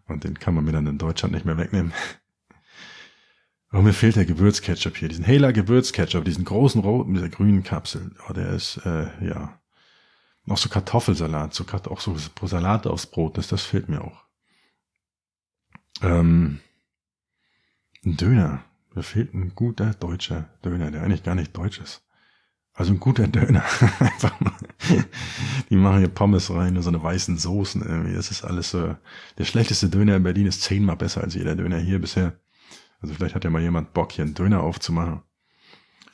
[0.09, 1.93] und den kann man mir dann in Deutschland nicht mehr wegnehmen.
[3.77, 7.63] Aber mir fehlt der Gewürzketchup hier, diesen Hela Gewürzketchup, diesen großen roten mit der grünen
[7.63, 8.11] Kapsel.
[8.27, 9.61] Oh, der ist, äh, ja.
[10.47, 12.17] Noch so Kartoffelsalat, so auch so
[12.47, 14.25] Salat aufs Brot, das, das fehlt mir auch.
[16.01, 16.61] Ähm,
[18.03, 18.65] ein Döner.
[18.95, 22.03] Mir fehlt ein guter deutscher Döner, der eigentlich gar nicht deutsch ist.
[22.73, 23.63] Also ein guter Döner.
[24.01, 24.57] Einfach mal.
[25.69, 28.15] Die machen hier Pommes rein, so eine weißen Soßen irgendwie.
[28.15, 28.97] Das ist alles so.
[29.37, 32.41] Der schlechteste Döner in Berlin ist zehnmal besser als jeder Döner hier bisher.
[33.01, 35.23] Also vielleicht hat ja mal jemand Bock, hier einen Döner aufzumachen.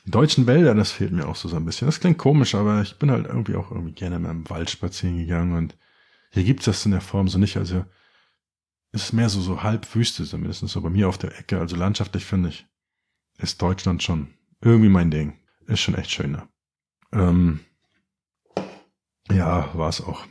[0.05, 1.87] Die deutschen Wälder, das fehlt mir auch so, so ein bisschen.
[1.87, 5.17] Das klingt komisch, aber ich bin halt irgendwie auch irgendwie gerne mal im Wald spazieren
[5.17, 5.77] gegangen und
[6.31, 7.57] hier gibt's das in der Form so nicht.
[7.57, 7.85] Also
[8.91, 11.59] es ist mehr so, so halb Wüste, zumindest so bei mir auf der Ecke.
[11.59, 12.65] Also landschaftlich finde ich,
[13.37, 15.39] ist Deutschland schon irgendwie mein Ding.
[15.67, 16.47] Ist schon echt schöner.
[17.11, 17.61] Ähm,
[19.31, 20.25] ja, war es auch.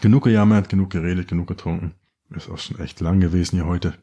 [0.00, 1.94] Genug gejammert, genug geredet, genug getrunken.
[2.30, 3.98] Ist auch schon echt lang gewesen hier heute.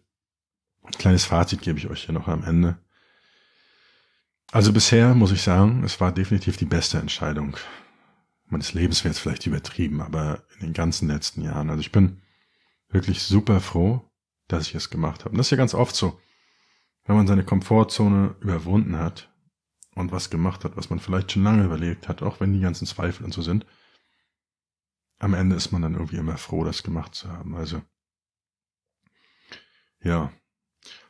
[0.88, 2.78] Ein kleines Fazit gebe ich euch hier noch am Ende.
[4.52, 7.58] Also bisher muss ich sagen, es war definitiv die beste Entscheidung
[8.50, 11.70] meines Lebens wäre jetzt vielleicht übertrieben, aber in den ganzen letzten Jahren.
[11.70, 12.22] Also ich bin
[12.90, 14.10] wirklich super froh,
[14.48, 15.32] dass ich es gemacht habe.
[15.32, 16.20] Und das ist ja ganz oft so,
[17.06, 19.32] wenn man seine Komfortzone überwunden hat
[19.96, 22.88] und was gemacht hat, was man vielleicht schon lange überlegt hat, auch wenn die ganzen
[22.88, 23.66] Zweifel und so sind.
[25.20, 27.56] Am Ende ist man dann irgendwie immer froh, das gemacht zu haben.
[27.56, 27.82] Also,
[30.02, 30.32] ja.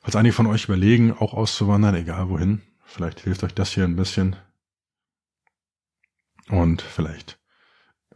[0.08, 3.98] Falls einige von euch überlegen, auch auszuwandern, egal wohin, Vielleicht hilft euch das hier ein
[3.98, 4.38] bisschen.
[6.48, 7.38] Und vielleicht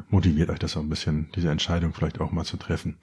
[0.07, 2.99] motiviert euch das auch ein bisschen, diese Entscheidung vielleicht auch mal zu treffen.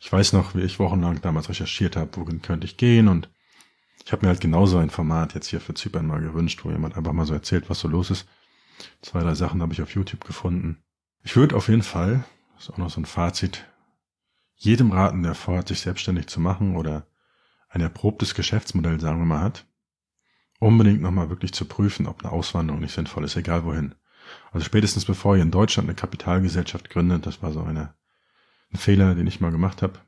[0.00, 3.28] Ich weiß noch, wie ich wochenlang damals recherchiert habe, wohin könnte ich gehen und
[4.04, 6.96] ich habe mir halt genauso ein Format jetzt hier für Zypern mal gewünscht, wo jemand
[6.96, 8.26] einfach mal so erzählt, was so los ist.
[9.02, 10.78] Zwei, drei Sachen habe ich auf YouTube gefunden.
[11.24, 12.24] Ich würde auf jeden Fall,
[12.54, 13.66] das ist auch noch so ein Fazit,
[14.54, 17.06] jedem raten, der vorhat, sich selbstständig zu machen oder
[17.68, 19.66] ein erprobtes Geschäftsmodell, sagen wir mal, hat,
[20.60, 23.94] unbedingt nochmal wirklich zu prüfen, ob eine Auswanderung nicht sinnvoll ist, egal wohin.
[24.50, 27.94] Also spätestens bevor ihr in Deutschland eine Kapitalgesellschaft gründet, das war so eine,
[28.72, 30.00] ein Fehler, den ich mal gemacht habe.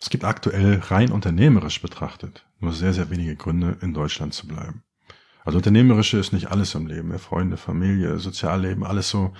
[0.00, 4.82] Es gibt aktuell rein unternehmerisch betrachtet nur sehr, sehr wenige Gründe, in Deutschland zu bleiben.
[5.44, 7.16] Also unternehmerische ist nicht alles im Leben.
[7.18, 9.32] Freunde, Familie, Sozialleben, alles so.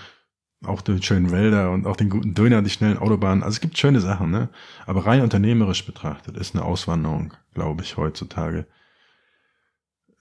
[0.64, 3.42] Auch die schönen Wälder und auch den guten Döner, die schnellen Autobahnen.
[3.42, 4.48] Also es gibt schöne Sachen, ne?
[4.86, 8.66] Aber rein unternehmerisch betrachtet ist eine Auswanderung glaube ich, heutzutage,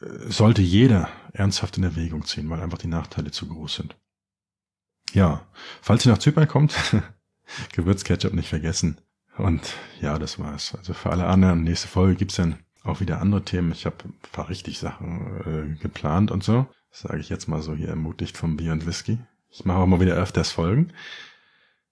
[0.02, 3.96] äh, sollte jeder ernsthaft in Erwägung ziehen, weil einfach die Nachteile zu groß sind.
[5.14, 5.46] Ja,
[5.82, 6.76] falls ihr nach Zypern kommt,
[7.74, 9.02] Gewürzketchup nicht vergessen.
[9.38, 10.76] Und ja, das war's.
[10.76, 13.74] Also für alle anderen, nächste Folge gibt's dann auch wieder andere Themen.
[13.74, 16.68] Ich habe ein paar richtig Sachen äh, geplant und so.
[16.90, 19.20] Das sage ich jetzt mal so hier ermutigt vom Bier und Whisky.
[19.58, 20.92] Ich mache auch mal wieder öfters Folgen.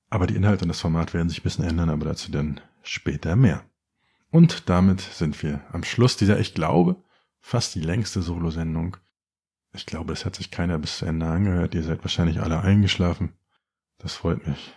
[0.10, 3.38] Aber die Inhalte und das Format werden sich ein bisschen ändern, aber dazu dann später
[3.38, 3.64] mehr.
[4.32, 6.98] Und damit sind wir am Schluss dieser, ich glaube,
[7.40, 8.98] fast die längste Solo-Sendung.
[9.72, 11.74] Ich glaube, es hat sich keiner bis zu Ende angehört.
[11.74, 13.32] Ihr seid wahrscheinlich alle eingeschlafen.
[13.98, 14.74] Das freut mich.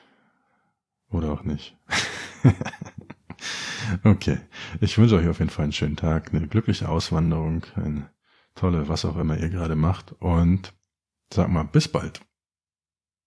[1.11, 1.76] Oder auch nicht.
[4.05, 4.39] okay.
[4.80, 8.09] Ich wünsche euch auf jeden Fall einen schönen Tag, eine glückliche Auswanderung, eine
[8.55, 10.12] tolle, was auch immer ihr gerade macht.
[10.20, 10.72] Und
[11.32, 12.20] sag mal, bis bald.